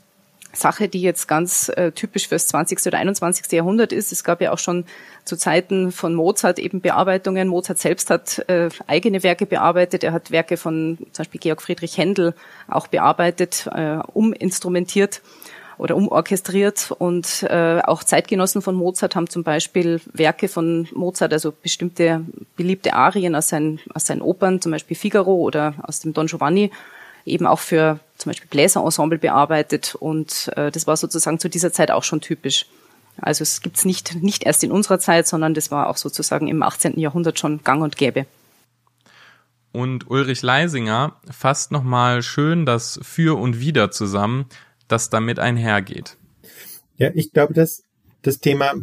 Sache, 0.54 0.88
die 0.88 1.02
jetzt 1.02 1.28
ganz 1.28 1.70
äh, 1.70 1.92
typisch 1.92 2.28
fürs 2.28 2.48
20. 2.48 2.86
oder 2.88 2.98
21. 2.98 3.52
Jahrhundert 3.52 3.94
ist. 3.94 4.12
Es 4.12 4.24
gab 4.24 4.42
ja 4.42 4.52
auch 4.52 4.58
schon 4.58 4.86
zu 5.24 5.38
Zeiten 5.38 5.92
von 5.92 6.16
Mozart 6.16 6.60
eben 6.60 6.82
Bearbeitungen. 6.82 7.48
Mozart 7.48 7.78
selbst 7.78 8.10
hat 8.10 8.40
äh, 8.50 8.70
eigene 8.88 9.24
Werke 9.24 9.46
bearbeitet. 9.46 10.04
Er 10.04 10.12
hat 10.12 10.32
Werke 10.32 10.58
von 10.58 10.98
zum 11.12 11.24
Beispiel 11.24 11.40
Georg 11.40 11.62
Friedrich 11.62 11.98
Händel 11.98 12.34
auch 12.68 12.88
bearbeitet, 12.88 13.68
äh, 13.74 14.00
uminstrumentiert 14.14 15.22
oder 15.78 15.96
umorchestriert. 15.96 16.92
Und 16.98 17.44
äh, 17.44 17.82
auch 17.84 18.04
Zeitgenossen 18.04 18.62
von 18.62 18.76
Mozart 18.76 19.16
haben 19.16 19.30
zum 19.30 19.44
Beispiel 19.44 20.02
Werke 20.14 20.48
von 20.48 20.88
Mozart, 20.94 21.32
also 21.32 21.52
bestimmte 21.52 22.22
beliebte 22.56 22.94
Arien 22.94 23.36
aus 23.36 23.50
seinen, 23.50 23.80
aus 23.94 24.06
seinen 24.06 24.22
Opern, 24.22 24.62
zum 24.62 24.72
Beispiel 24.72 24.98
Figaro 24.98 25.36
oder 25.36 25.76
aus 25.84 26.00
dem 26.00 26.14
Don 26.14 26.28
Giovanni, 26.28 26.72
eben 27.26 27.46
auch 27.46 27.60
für 27.60 28.00
zum 28.18 28.32
Beispiel 28.32 28.50
Bläserensemble 28.50 29.18
bearbeitet 29.18 29.96
und 29.96 30.52
äh, 30.56 30.72
das 30.72 30.88
war 30.88 30.98
sozusagen 30.98 31.40
zu 31.40 31.50
dieser 31.50 31.72
Zeit 31.72 31.92
auch 31.92 32.04
schon 32.04 32.22
typisch. 32.22 32.66
Also 33.22 33.44
es 33.44 33.62
gibt's 33.62 33.86
nicht, 33.86 34.16
nicht 34.22 34.44
erst 34.44 34.64
in 34.64 34.72
unserer 34.72 35.00
Zeit, 35.00 35.28
sondern 35.28 35.54
das 35.54 35.72
war 35.72 35.90
auch 35.90 35.98
sozusagen 35.98 36.48
im 36.48 36.64
18. 36.64 37.00
Jahrhundert 37.00 37.40
schon 37.40 37.64
gang 37.64 37.82
und 37.84 37.98
gäbe. 37.98 38.26
Und 39.72 40.10
Ulrich 40.10 40.42
Leisinger 40.42 41.20
fasst 41.30 41.72
nochmal 41.72 42.24
schön 42.24 42.66
das 42.66 43.00
Für 43.04 43.38
und 43.38 43.60
Wider 43.60 43.92
zusammen, 43.92 44.46
das 44.88 45.10
damit 45.10 45.40
einhergeht. 45.40 46.18
Ja, 46.98 47.12
ich 47.14 47.32
glaube, 47.32 47.54
dass 47.54 47.84
das 48.24 48.40
Thema 48.40 48.74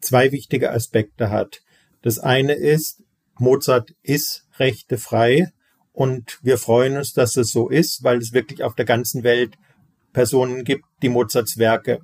zwei 0.00 0.32
wichtige 0.32 0.72
Aspekte 0.72 1.30
hat. 1.30 1.60
Das 2.02 2.18
eine 2.18 2.54
ist, 2.54 3.02
Mozart 3.38 3.94
ist 4.02 4.46
rechtefrei 4.58 5.52
und 5.92 6.38
wir 6.42 6.58
freuen 6.58 6.96
uns, 6.96 7.12
dass 7.12 7.36
es 7.36 7.52
so 7.52 7.68
ist, 7.68 8.02
weil 8.02 8.18
es 8.18 8.32
wirklich 8.32 8.62
auf 8.62 8.74
der 8.74 8.84
ganzen 8.84 9.22
Welt 9.22 9.56
Personen 10.12 10.64
gibt, 10.64 10.84
die 11.02 11.08
Mozarts 11.08 11.58
Werke 11.58 12.00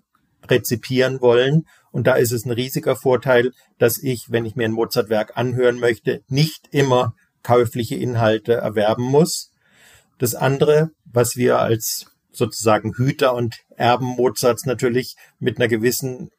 rezipieren 0.49 1.21
wollen. 1.21 1.67
Und 1.91 2.07
da 2.07 2.15
ist 2.15 2.33
es 2.33 2.45
ein 2.45 2.51
riesiger 2.51 2.97
Vorteil, 2.97 3.53
dass 3.79 3.99
ich, 3.99 4.27
wenn 4.31 4.45
ich 4.45 4.57
mir 4.57 4.65
ein 4.65 4.73
Mozart-Werk 4.73 5.37
anhören 5.37 5.79
möchte, 5.79 6.23
nicht 6.29 6.69
immer 6.71 7.15
käufliche 7.43 7.97
Inhalte 7.97 8.55
erwerben 8.55 9.05
muss. 9.05 9.51
Das 10.19 10.35
andere, 10.35 10.91
was 11.05 11.37
wir 11.37 11.59
als 11.59 12.07
sozusagen 12.31 12.95
Hüter 12.95 13.35
und 13.35 13.57
Erben 13.77 14.07
Mozarts 14.07 14.67
natürlich 14.67 15.17
mit 15.39 15.59
einer 15.59 15.69
gewissen 15.69 16.31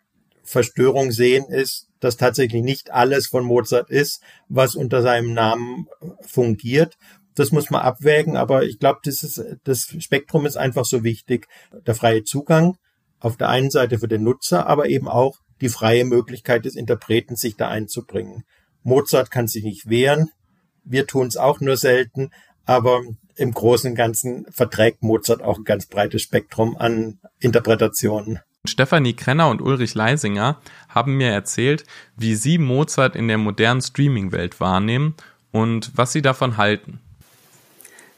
Verstörung 0.44 1.12
sehen, 1.12 1.46
ist, 1.46 1.88
dass 2.00 2.18
tatsächlich 2.18 2.64
nicht 2.64 2.92
alles 2.92 3.28
von 3.28 3.44
Mozart 3.44 3.90
ist, 3.90 4.22
was 4.48 4.76
unter 4.76 5.02
seinem 5.02 5.34
Namen 5.34 5.88
fungiert 6.22 6.98
das 7.39 7.52
muss 7.52 7.69
man 7.69 7.82
abwägen, 7.82 8.36
aber 8.36 8.63
ich 8.63 8.80
glaube, 8.80 8.99
das, 9.04 9.23
ist, 9.23 9.41
das 9.63 9.95
Spektrum 9.99 10.45
ist 10.45 10.58
einfach 10.58 10.84
so 10.84 11.04
wichtig. 11.04 11.47
Der 11.88 11.95
freie 11.95 12.23
Zugang 12.23 12.75
auf 13.19 13.38
der 13.38 13.49
einen 13.49 13.69
Seite 13.69 13.99
für 13.99 14.08
den 14.10 14.23
Nutzer, 14.23 14.67
aber 14.67 14.89
eben 14.89 15.08
auch 15.08 15.38
die 15.62 15.69
freie 15.69 16.06
Möglichkeit 16.06 16.65
des 16.65 16.75
Interpreten, 16.75 17.36
sich 17.36 17.56
da 17.56 17.69
einzubringen. 17.69 18.43
Mozart 18.84 19.32
kann 19.32 19.47
sich 19.47 19.63
nicht 19.63 19.89
wehren. 19.89 20.30
Wir 20.84 21.08
tun 21.08 21.28
es 21.28 21.38
auch 21.38 21.60
nur 21.62 21.78
selten, 21.78 22.32
aber 22.65 23.02
im 23.36 23.54
Großen 23.54 23.91
und 23.91 23.95
Ganzen 23.95 24.45
verträgt 24.52 25.02
Mozart 25.02 25.41
auch 25.41 25.58
ein 25.58 25.63
ganz 25.63 25.88
breites 25.88 26.21
Spektrum 26.21 26.75
an 26.78 27.19
Interpretationen. 27.39 28.39
Stefanie 28.65 29.13
Krenner 29.13 29.49
und 29.49 29.62
Ulrich 29.62 29.95
Leisinger 29.95 30.60
haben 30.89 31.15
mir 31.15 31.32
erzählt, 31.32 31.86
wie 32.17 32.36
sie 32.36 32.58
Mozart 32.58 33.15
in 33.15 33.30
der 33.30 33.38
modernen 33.38 33.82
Streaming-Welt 33.82 34.60
wahrnehmen 34.60 35.15
und 35.52 35.91
was 35.95 36.12
sie 36.12 36.21
davon 36.21 36.58
halten. 36.58 36.99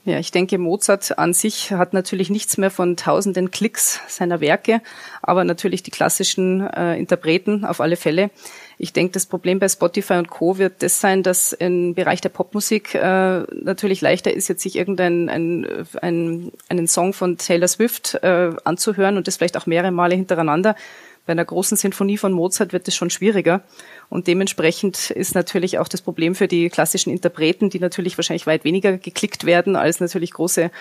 Ja, 0.03 0.17
ich 0.17 0.31
denke, 0.31 0.57
Mozart 0.57 1.19
an 1.19 1.31
sich 1.31 1.71
hat 1.73 1.93
natürlich 1.93 2.31
nichts 2.31 2.57
mehr 2.57 2.71
von 2.71 2.97
tausenden 2.97 3.51
Klicks 3.51 3.99
seiner 4.07 4.41
Werke, 4.41 4.81
aber 5.21 5.43
natürlich 5.43 5.83
die 5.83 5.91
klassischen 5.91 6.67
äh, 6.67 6.97
Interpreten 6.97 7.65
auf 7.65 7.79
alle 7.79 7.95
Fälle. 7.95 8.31
Ich 8.79 8.93
denke, 8.93 9.13
das 9.13 9.27
Problem 9.27 9.59
bei 9.59 9.69
Spotify 9.69 10.13
und 10.13 10.31
Co. 10.31 10.57
wird 10.57 10.81
das 10.81 11.01
sein, 11.01 11.21
dass 11.21 11.53
im 11.53 11.93
Bereich 11.93 12.19
der 12.19 12.29
Popmusik 12.29 12.95
äh, 12.95 13.41
natürlich 13.41 14.01
leichter 14.01 14.33
ist, 14.33 14.47
jetzt 14.47 14.63
sich 14.63 14.75
irgendeinen 14.75 15.29
ein, 15.29 15.67
ein, 16.01 16.51
einen 16.67 16.87
Song 16.87 17.13
von 17.13 17.37
Taylor 17.37 17.67
Swift 17.67 18.15
äh, 18.23 18.55
anzuhören 18.63 19.17
und 19.17 19.27
das 19.27 19.37
vielleicht 19.37 19.55
auch 19.55 19.67
mehrere 19.67 19.91
Male 19.91 20.15
hintereinander. 20.15 20.75
Bei 21.25 21.31
einer 21.31 21.45
großen 21.45 21.77
Sinfonie 21.77 22.17
von 22.17 22.33
Mozart 22.33 22.73
wird 22.73 22.87
es 22.87 22.95
schon 22.95 23.09
schwieriger. 23.09 23.61
Und 24.09 24.27
dementsprechend 24.27 25.11
ist 25.11 25.35
natürlich 25.35 25.77
auch 25.77 25.87
das 25.87 26.01
Problem 26.01 26.35
für 26.35 26.47
die 26.47 26.69
klassischen 26.69 27.11
Interpreten, 27.11 27.69
die 27.69 27.79
natürlich 27.79 28.17
wahrscheinlich 28.17 28.47
weit 28.47 28.63
weniger 28.63 28.97
geklickt 28.97 29.45
werden 29.45 29.75
als 29.75 29.99
natürlich 29.99 30.31
große 30.31 30.71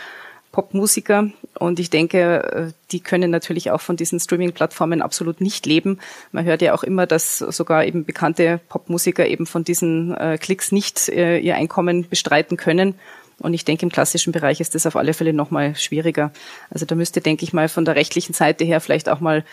Popmusiker. 0.53 1.31
Und 1.59 1.79
ich 1.79 1.91
denke, 1.91 2.71
äh, 2.71 2.73
die 2.91 3.01
können 3.01 3.31
natürlich 3.31 3.71
auch 3.71 3.81
von 3.81 3.97
diesen 3.97 4.19
Streaming-Plattformen 4.19 5.03
absolut 5.03 5.41
nicht 5.41 5.67
leben. 5.67 5.99
Man 6.33 6.45
hört 6.45 6.63
ja 6.63 6.75
auch 6.75 6.83
immer, 6.83 7.07
dass 7.07 7.39
sogar 7.39 7.85
eben 7.85 8.05
bekannte 8.05 8.61
Popmusiker 8.69 9.27
eben 9.27 9.47
von 9.47 9.63
diesen 9.63 10.17
äh, 10.17 10.39
Klicks 10.39 10.73
nicht 10.73 11.09
äh, 11.09 11.39
ihr 11.39 11.55
Einkommen 11.57 12.09
bestreiten 12.09 12.57
können. 12.57 12.95
Und 13.41 13.55
ich 13.55 13.65
denke, 13.65 13.85
im 13.85 13.91
klassischen 13.91 14.33
Bereich 14.33 14.61
ist 14.61 14.75
das 14.75 14.87
auf 14.87 14.97
alle 14.97 15.15
Fälle 15.15 15.33
nochmal 15.33 15.75
schwieriger. 15.75 16.31
Also 16.71 16.87
da 16.87 16.95
müsste, 16.95 17.21
denke 17.21 17.43
ich 17.43 17.53
mal, 17.53 17.69
von 17.69 17.85
der 17.85 17.97
rechtlichen 17.97 18.35
Seite 18.35 18.65
her 18.65 18.81
vielleicht 18.81 19.09
auch 19.09 19.21
mal 19.21 19.45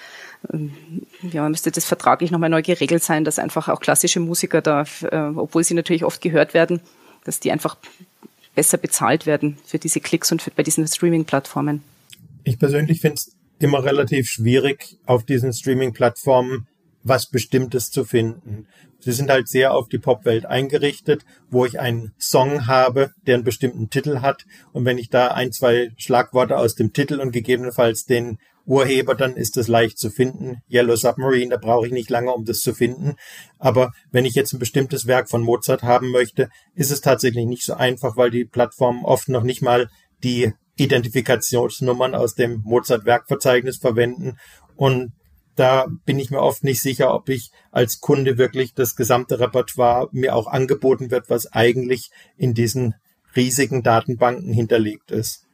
ähm, 0.54 0.73
ja, 1.21 1.47
müsste 1.50 1.71
das 1.71 1.86
vertraglich 1.86 2.32
nochmal 2.32 2.50
neu 2.50 2.62
geregelt 2.62 3.04
sein, 3.04 3.23
dass 3.23 3.39
einfach 3.39 3.69
auch 3.69 3.80
klassische 3.80 4.19
Musiker 4.19 4.62
da, 4.62 4.86
äh, 5.04 5.17
obwohl 5.36 5.63
sie 5.63 5.73
natürlich 5.73 6.04
oft 6.04 6.21
gehört 6.21 6.54
werden, 6.54 6.82
dass 7.23 7.39
die 7.39 7.52
einfach 7.52 7.78
besser 8.56 8.78
bezahlt 8.78 9.26
werden 9.26 9.58
für 9.65 9.80
diese 9.80 10.00
Klicks 10.00 10.32
und 10.32 10.41
für, 10.41 10.52
bei 10.52 10.63
diesen 10.63 10.88
Streaming-Plattformen. 10.88 11.84
Ich 12.43 12.60
persönlich 12.60 13.02
finde 13.02 13.15
es 13.15 13.36
immer 13.60 13.84
relativ 13.84 14.30
schwierig, 14.30 14.97
auf 15.06 15.26
diesen 15.26 15.54
Streaming-Plattformen 15.54 16.67
was 17.08 17.30
Bestimmtes 17.30 17.91
zu 17.91 18.06
finden. 18.06 18.67
Sie 19.00 19.12
sind 19.12 19.30
halt 19.30 19.48
sehr 19.48 19.74
auf 19.74 19.88
die 19.89 20.00
Popwelt 20.00 20.46
eingerichtet, 20.46 21.24
wo 21.50 21.65
ich 21.65 21.80
einen 21.80 22.13
Song 22.17 22.67
habe, 22.67 23.12
der 23.26 23.36
einen 23.36 23.43
bestimmten 23.43 23.89
Titel 23.89 24.22
hat. 24.22 24.46
Und 24.74 24.86
wenn 24.86 24.98
ich 24.98 25.10
da 25.10 25.28
ein, 25.30 25.52
zwei 25.52 25.91
Schlagworte 25.98 26.58
aus 26.58 26.76
dem 26.76 26.93
Titel 26.93 27.20
und 27.20 27.32
gegebenenfalls 27.32 28.06
den 28.06 28.38
Urheber, 28.65 29.15
dann 29.15 29.38
ist 29.38 29.56
das 29.56 29.70
leicht 29.70 29.98
zu 29.98 30.10
finden. 30.10 30.62
Yellow 30.70 30.98
Submarine, 30.98 31.52
da 31.52 31.58
brauche 31.58 31.88
ich 31.88 31.93
nicht 31.93 32.10
lange, 32.10 32.34
um 32.34 32.43
das 32.43 32.60
zu 32.60 32.74
finden. 32.74 33.15
Aber 33.60 33.93
wenn 34.12 34.26
ich 34.26 34.36
jetzt 34.36 34.54
ein 34.54 34.60
bestimmtes 34.60 35.08
Werk 35.08 35.30
von 35.30 35.41
Mozart 35.41 35.84
haben 35.84 36.12
möchte, 36.12 36.50
ist 36.76 36.91
es 36.91 37.00
tatsächlich 37.00 37.46
nicht 37.46 37.63
so 37.63 37.76
einfach, 37.76 38.17
weil 38.17 38.30
die 38.30 38.46
Plattformen 38.46 39.06
oft 39.06 39.30
noch 39.30 39.43
nicht 39.43 39.62
mal 39.62 39.89
die 40.24 40.52
Identifikationsnummern 40.76 42.13
aus 42.13 42.36
dem 42.36 42.62
Mozart-Werkverzeichnis 42.65 43.78
verwenden. 43.78 44.38
Und 44.76 45.13
da 45.58 45.88
bin 46.06 46.20
ich 46.20 46.32
mir 46.32 46.39
oft 46.39 46.63
nicht 46.63 46.82
sicher, 46.82 47.13
ob 47.13 47.30
ich 47.30 47.52
als 47.72 48.00
Kunde 48.00 48.38
wirklich 48.38 48.74
das 48.74 48.96
gesamte 48.96 49.39
Repertoire 49.39 50.08
mir 50.12 50.36
auch 50.36 50.48
angeboten 50.48 51.12
wird, 51.12 51.30
was 51.30 51.52
eigentlich 51.52 52.12
in 52.38 52.54
diesen 52.54 52.96
riesigen 53.36 53.84
Datenbanken 53.84 54.54
hinterlegt 54.54 55.12
ist. 55.12 55.46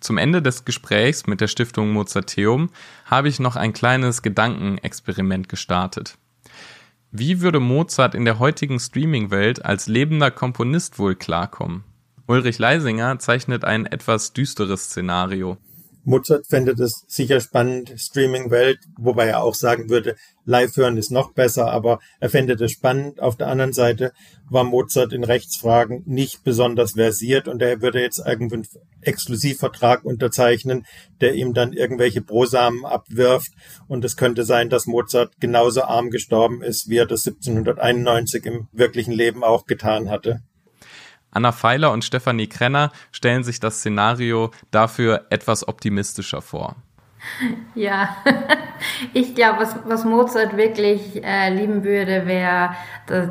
Zum 0.00 0.16
Ende 0.16 0.40
des 0.40 0.64
Gesprächs 0.64 1.26
mit 1.26 1.40
der 1.40 1.48
Stiftung 1.48 1.90
Mozarteum 1.90 2.70
habe 3.04 3.28
ich 3.28 3.40
noch 3.40 3.56
ein 3.56 3.72
kleines 3.72 4.22
Gedankenexperiment 4.22 5.48
gestartet. 5.48 6.16
Wie 7.10 7.40
würde 7.40 7.58
Mozart 7.58 8.14
in 8.14 8.24
der 8.24 8.38
heutigen 8.38 8.78
Streaming-Welt 8.78 9.64
als 9.64 9.88
lebender 9.88 10.30
Komponist 10.30 10.98
wohl 10.98 11.16
klarkommen? 11.16 11.82
Ulrich 12.26 12.58
Leisinger 12.58 13.18
zeichnet 13.18 13.64
ein 13.64 13.86
etwas 13.86 14.34
düsteres 14.34 14.84
Szenario. 14.84 15.56
Mozart 16.08 16.46
fände 16.46 16.74
das 16.74 17.04
sicher 17.06 17.38
spannend, 17.38 17.92
Streaming-Welt, 17.94 18.78
wobei 18.96 19.26
er 19.26 19.42
auch 19.42 19.54
sagen 19.54 19.90
würde, 19.90 20.16
live 20.46 20.74
hören 20.74 20.96
ist 20.96 21.10
noch 21.10 21.34
besser, 21.34 21.70
aber 21.70 21.98
er 22.18 22.30
fände 22.30 22.56
das 22.56 22.72
spannend. 22.72 23.20
Auf 23.20 23.36
der 23.36 23.48
anderen 23.48 23.74
Seite 23.74 24.12
war 24.48 24.64
Mozart 24.64 25.12
in 25.12 25.22
Rechtsfragen 25.22 26.04
nicht 26.06 26.44
besonders 26.44 26.92
versiert 26.92 27.46
und 27.46 27.60
er 27.60 27.82
würde 27.82 28.00
jetzt 28.00 28.20
irgendeinen 28.26 28.66
Exklusivvertrag 29.02 30.02
unterzeichnen, 30.02 30.86
der 31.20 31.34
ihm 31.34 31.52
dann 31.52 31.74
irgendwelche 31.74 32.22
Brosamen 32.22 32.86
abwirft. 32.86 33.52
Und 33.86 34.02
es 34.02 34.16
könnte 34.16 34.44
sein, 34.44 34.70
dass 34.70 34.86
Mozart 34.86 35.38
genauso 35.40 35.82
arm 35.82 36.08
gestorben 36.08 36.62
ist, 36.62 36.88
wie 36.88 36.96
er 36.96 37.06
das 37.06 37.26
1791 37.26 38.46
im 38.46 38.68
wirklichen 38.72 39.12
Leben 39.12 39.44
auch 39.44 39.66
getan 39.66 40.08
hatte. 40.08 40.40
Anna 41.30 41.52
Pfeiler 41.52 41.92
und 41.92 42.04
Stefanie 42.04 42.48
Krenner 42.48 42.90
stellen 43.12 43.44
sich 43.44 43.60
das 43.60 43.78
Szenario 43.78 44.50
dafür 44.70 45.26
etwas 45.30 45.66
optimistischer 45.66 46.42
vor. 46.42 46.76
Ja, 47.74 48.16
ich 49.12 49.34
glaube, 49.34 49.60
was, 49.60 49.76
was 49.84 50.04
Mozart 50.04 50.56
wirklich 50.56 51.22
äh, 51.22 51.52
lieben 51.52 51.84
würde, 51.84 52.26
wäre 52.26 52.74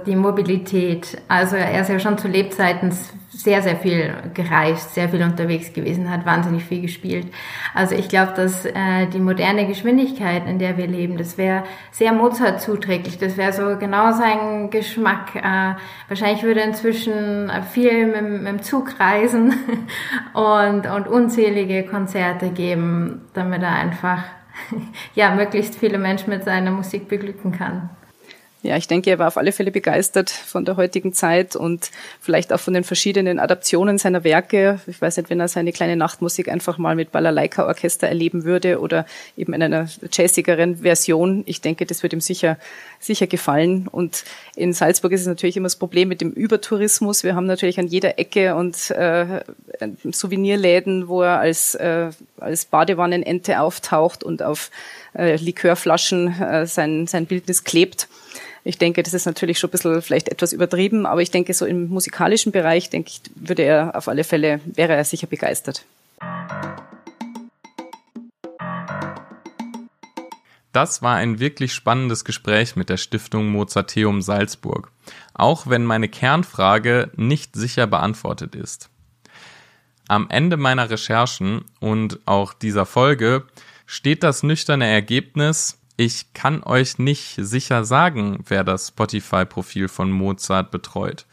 die 0.06 0.16
Mobilität. 0.16 1.22
Also 1.28 1.56
er 1.56 1.82
ist 1.82 1.90
ja 1.90 2.00
schon 2.00 2.18
zu 2.18 2.28
Lebzeiten 2.28 2.92
sehr, 3.38 3.62
sehr 3.62 3.76
viel 3.76 4.14
gereist, 4.34 4.96
sehr 4.96 5.10
viel 5.10 5.22
unterwegs 5.22 5.72
gewesen, 5.72 6.10
hat 6.10 6.26
wahnsinnig 6.26 6.64
viel 6.64 6.82
gespielt. 6.82 7.28
Also 7.74 7.96
ich 7.96 8.10
glaube, 8.10 8.34
dass 8.36 8.66
äh, 8.66 9.06
die 9.14 9.20
moderne 9.20 9.68
Geschwindigkeit, 9.68 10.48
in 10.48 10.58
der 10.58 10.78
wir 10.78 10.88
leben, 10.88 11.18
das 11.18 11.38
wäre 11.38 11.64
sehr 11.92 12.14
Mozart 12.14 12.62
zuträglich. 12.62 13.18
Das 13.20 13.38
wäre 13.38 13.54
so 13.54 13.78
genau 13.78 14.12
sein 14.12 14.70
Geschmack. 14.72 15.36
Äh, 15.36 15.76
wahrscheinlich 16.08 16.44
würde 16.44 16.62
inzwischen 16.62 17.52
viel 17.72 18.08
mit, 18.08 18.42
mit 18.42 18.48
dem 18.48 18.62
Zug 18.64 19.00
reisen 19.00 19.54
und, 20.34 20.88
und 20.88 21.08
unzählige 21.08 21.84
Konzerte 21.84 22.50
geben, 22.50 23.22
damit 23.34 23.62
er 23.62 23.76
einfach 23.76 24.24
ja, 25.14 25.34
möglichst 25.36 25.76
viele 25.76 26.00
Menschen 26.00 26.32
mit 26.32 26.44
seiner 26.44 26.72
Musik 26.72 27.08
beglücken 27.08 27.52
kann. 27.52 27.90
Ja, 28.68 28.76
ich 28.76 28.90
denke, 28.90 29.10
er 29.10 29.18
war 29.18 29.30
auf 29.30 29.38
alle 29.38 29.54
Fälle 29.54 29.72
begeistert 29.72 30.30
von 30.30 30.66
der 30.66 30.76
heutigen 30.76 31.14
Zeit 31.14 31.56
und 31.56 31.90
vielleicht 32.20 32.52
auch 32.52 32.60
von 32.60 32.74
den 32.74 32.84
verschiedenen 32.84 33.40
Adaptionen 33.40 33.98
seiner 33.98 34.26
Werke. 34.26 34.82
Ich 34.88 35.02
weiß 35.02 35.16
nicht, 35.16 35.30
wenn 35.30 35.40
er 35.40 35.48
seine 35.48 35.72
kleine 35.72 35.96
Nachtmusik 35.96 36.50
einfach 36.50 36.78
mal 36.78 36.94
mit 36.94 37.14
Balalaika-Orchester 37.14 38.10
erleben 38.10 38.44
würde 38.44 38.82
oder 38.82 39.06
eben 39.38 39.54
in 39.54 39.64
einer 39.64 39.88
jazzigeren 40.12 40.80
Version. 40.80 41.44
Ich 41.46 41.62
denke, 41.62 41.86
das 41.86 42.04
wird 42.04 42.12
ihm 42.12 42.20
sicher, 42.20 42.58
sicher 43.00 43.26
gefallen. 43.26 43.88
Und 43.88 44.26
in 44.58 44.74
Salzburg 44.74 45.14
ist 45.14 45.22
es 45.22 45.28
natürlich 45.28 45.56
immer 45.56 45.68
das 45.68 45.78
Problem 45.78 46.10
mit 46.10 46.20
dem 46.20 46.32
Übertourismus. 46.32 47.24
Wir 47.24 47.36
haben 47.36 47.46
natürlich 47.46 47.80
an 47.80 47.88
jeder 47.88 48.20
Ecke 48.20 48.54
und 48.56 48.92
äh, 48.92 49.44
Souvenirläden, 50.12 51.08
wo 51.08 51.22
er 51.22 51.40
als, 51.40 51.74
äh, 51.76 52.10
als 52.38 52.66
Badewannenente 52.66 53.62
auftaucht 53.62 54.26
und 54.26 54.44
auf 54.44 54.72
äh, 55.18 55.38
Likörflaschen 55.38 56.42
äh, 56.42 56.68
sein, 56.68 57.08
sein 57.08 57.28
Bildnis 57.28 57.64
klebt. 57.64 58.10
Ich 58.68 58.78
denke, 58.78 59.02
das 59.02 59.14
ist 59.14 59.26
natürlich 59.26 59.60
schon 59.60 59.70
ein 59.70 59.72
bisschen 59.72 60.02
vielleicht 60.02 60.28
etwas 60.28 60.52
übertrieben, 60.52 61.06
aber 61.06 61.22
ich 61.22 61.32
denke, 61.32 61.54
so 61.54 61.66
im 61.66 61.88
musikalischen 61.88 62.52
Bereich, 62.52 62.90
denke 62.90 63.12
ich, 63.12 63.22
würde 63.36 63.62
er 63.64 63.96
auf 63.96 64.10
alle 64.10 64.26
Fälle, 64.26 64.60
wäre 64.66 64.94
er 64.94 65.06
sicher 65.06 65.26
begeistert. 65.26 65.86
Das 70.74 71.02
war 71.02 71.16
ein 71.16 71.40
wirklich 71.40 71.74
spannendes 71.74 72.26
Gespräch 72.26 72.76
mit 72.76 72.90
der 72.90 72.98
Stiftung 72.98 73.48
Mozarteum 73.48 74.22
Salzburg, 74.22 74.92
auch 75.34 75.68
wenn 75.68 75.86
meine 75.86 76.10
Kernfrage 76.10 77.10
nicht 77.16 77.56
sicher 77.56 77.88
beantwortet 77.88 78.54
ist. 78.54 78.90
Am 80.10 80.30
Ende 80.30 80.58
meiner 80.58 80.90
Recherchen 80.90 81.64
und 81.80 82.20
auch 82.26 82.52
dieser 82.52 82.86
Folge 82.86 83.46
steht 83.86 84.24
das 84.24 84.44
nüchterne 84.44 84.88
Ergebnis, 84.88 85.80
ich 85.98 86.34
kann 86.34 86.64
euch 86.64 87.00
nicht 87.00 87.36
sicher 87.38 87.84
sagen, 87.84 88.44
wer 88.48 88.64
das 88.64 88.90
Spotify-Profil 88.90 89.88
von 89.88 90.12
Mozart 90.12 90.70
betreut. 90.70 91.26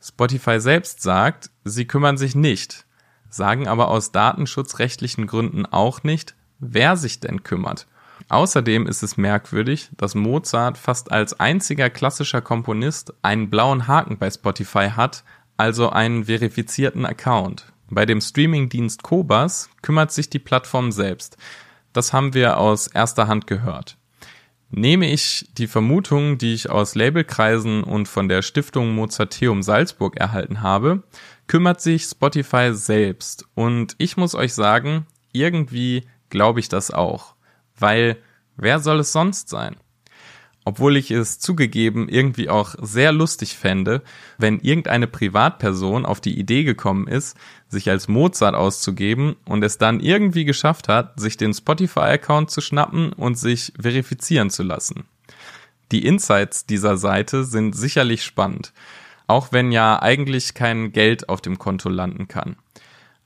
Spotify 0.00 0.60
selbst 0.60 1.02
sagt, 1.02 1.50
sie 1.64 1.86
kümmern 1.86 2.18
sich 2.18 2.34
nicht, 2.34 2.86
sagen 3.30 3.66
aber 3.66 3.88
aus 3.88 4.12
datenschutzrechtlichen 4.12 5.26
Gründen 5.26 5.64
auch 5.66 6.02
nicht, 6.02 6.34
wer 6.58 6.96
sich 6.96 7.18
denn 7.18 7.42
kümmert. 7.42 7.86
Außerdem 8.28 8.86
ist 8.86 9.02
es 9.02 9.16
merkwürdig, 9.16 9.88
dass 9.96 10.14
Mozart 10.14 10.76
fast 10.76 11.10
als 11.10 11.40
einziger 11.40 11.88
klassischer 11.88 12.42
Komponist 12.42 13.14
einen 13.22 13.48
blauen 13.48 13.86
Haken 13.88 14.18
bei 14.18 14.30
Spotify 14.30 14.90
hat, 14.94 15.24
also 15.56 15.88
einen 15.88 16.26
verifizierten 16.26 17.06
Account. 17.06 17.72
Bei 17.88 18.04
dem 18.04 18.20
Streamingdienst 18.20 19.02
Kobas 19.02 19.70
kümmert 19.80 20.12
sich 20.12 20.28
die 20.28 20.38
Plattform 20.38 20.92
selbst. 20.92 21.38
Das 21.98 22.12
haben 22.12 22.32
wir 22.32 22.58
aus 22.58 22.86
erster 22.86 23.26
Hand 23.26 23.48
gehört. 23.48 23.96
Nehme 24.70 25.10
ich 25.10 25.48
die 25.58 25.66
Vermutung, 25.66 26.38
die 26.38 26.54
ich 26.54 26.70
aus 26.70 26.94
Labelkreisen 26.94 27.82
und 27.82 28.06
von 28.06 28.28
der 28.28 28.42
Stiftung 28.42 28.94
Mozarteum 28.94 29.64
Salzburg 29.64 30.16
erhalten 30.16 30.62
habe, 30.62 31.02
kümmert 31.48 31.80
sich 31.80 32.04
Spotify 32.04 32.72
selbst. 32.72 33.46
Und 33.56 33.96
ich 33.98 34.16
muss 34.16 34.36
euch 34.36 34.54
sagen, 34.54 35.06
irgendwie 35.32 36.06
glaube 36.30 36.60
ich 36.60 36.68
das 36.68 36.92
auch. 36.92 37.34
Weil 37.76 38.16
wer 38.56 38.78
soll 38.78 39.00
es 39.00 39.10
sonst 39.10 39.48
sein? 39.48 39.74
Obwohl 40.68 40.98
ich 40.98 41.10
es 41.10 41.38
zugegeben 41.38 42.10
irgendwie 42.10 42.50
auch 42.50 42.74
sehr 42.82 43.10
lustig 43.10 43.56
fände, 43.56 44.02
wenn 44.36 44.60
irgendeine 44.60 45.06
Privatperson 45.06 46.04
auf 46.04 46.20
die 46.20 46.38
Idee 46.38 46.62
gekommen 46.62 47.08
ist, 47.08 47.38
sich 47.68 47.88
als 47.88 48.06
Mozart 48.06 48.54
auszugeben 48.54 49.36
und 49.46 49.64
es 49.64 49.78
dann 49.78 49.98
irgendwie 49.98 50.44
geschafft 50.44 50.88
hat, 50.88 51.18
sich 51.18 51.38
den 51.38 51.54
Spotify-Account 51.54 52.50
zu 52.50 52.60
schnappen 52.60 53.14
und 53.14 53.38
sich 53.38 53.72
verifizieren 53.80 54.50
zu 54.50 54.62
lassen. 54.62 55.06
Die 55.90 56.04
Insights 56.04 56.66
dieser 56.66 56.98
Seite 56.98 57.44
sind 57.44 57.74
sicherlich 57.74 58.22
spannend, 58.22 58.74
auch 59.26 59.52
wenn 59.52 59.72
ja 59.72 60.02
eigentlich 60.02 60.52
kein 60.52 60.92
Geld 60.92 61.30
auf 61.30 61.40
dem 61.40 61.58
Konto 61.58 61.88
landen 61.88 62.28
kann. 62.28 62.56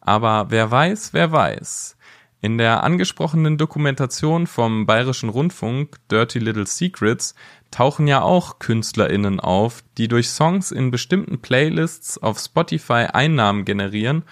Aber 0.01 0.47
wer 0.51 0.71
weiß, 0.71 1.13
wer 1.13 1.33
weiß. 1.33 1.97
In 2.45 2.59
der 2.59 2.83
angesprochenen 2.83 3.57
Dokumentation 3.57 4.49
vom 4.49 4.85
Bayerischen 4.85 5.29
Rundfunk 5.29 5.99
Dirty 6.11 6.41
Little 6.41 6.67
Secrets 6.67 7.37
tauchen 7.71 8.09
ja 8.09 8.21
auch 8.23 8.59
KünstlerInnen 8.59 9.39
auf, 9.39 9.85
die 9.97 10.09
durch 10.09 10.29
Songs 10.29 10.73
in 10.73 10.91
bestimmten 10.91 11.41
Playlists 11.41 12.19
auf 12.19 12.41
Spotify 12.41 13.07
Einnahmen 13.13 13.65
generieren, 13.65 14.25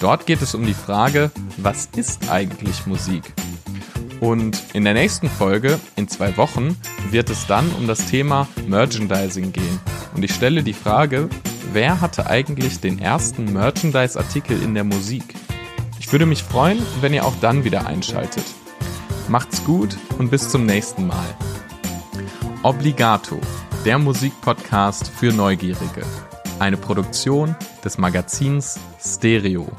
Dort 0.00 0.26
geht 0.26 0.42
es 0.42 0.56
um 0.56 0.66
die 0.66 0.74
Frage, 0.74 1.30
was 1.58 1.88
ist 1.94 2.32
eigentlich 2.32 2.84
Musik? 2.86 3.22
Und 4.18 4.60
in 4.72 4.82
der 4.82 4.94
nächsten 4.94 5.30
Folge, 5.30 5.78
in 5.94 6.08
zwei 6.08 6.36
Wochen, 6.36 6.76
wird 7.12 7.30
es 7.30 7.46
dann 7.46 7.70
um 7.78 7.86
das 7.86 8.10
Thema 8.10 8.48
Merchandising 8.66 9.52
gehen. 9.52 9.78
Und 10.16 10.24
ich 10.24 10.34
stelle 10.34 10.64
die 10.64 10.72
Frage, 10.72 11.28
wer 11.72 12.00
hatte 12.00 12.26
eigentlich 12.26 12.80
den 12.80 12.98
ersten 12.98 13.52
Merchandise-Artikel 13.52 14.60
in 14.64 14.74
der 14.74 14.82
Musik? 14.82 15.36
Ich 16.00 16.10
würde 16.10 16.26
mich 16.26 16.42
freuen, 16.42 16.82
wenn 17.02 17.14
ihr 17.14 17.24
auch 17.24 17.36
dann 17.40 17.62
wieder 17.62 17.86
einschaltet. 17.86 18.46
Macht's 19.28 19.62
gut 19.62 19.96
und 20.18 20.32
bis 20.32 20.48
zum 20.48 20.66
nächsten 20.66 21.06
Mal. 21.06 21.36
Obligato, 22.64 23.38
der 23.84 23.98
Musikpodcast 23.98 25.08
für 25.08 25.34
Neugierige. 25.34 26.02
Eine 26.58 26.78
Produktion 26.78 27.54
des 27.84 27.98
Magazins 27.98 28.80
Stereo. 28.98 29.70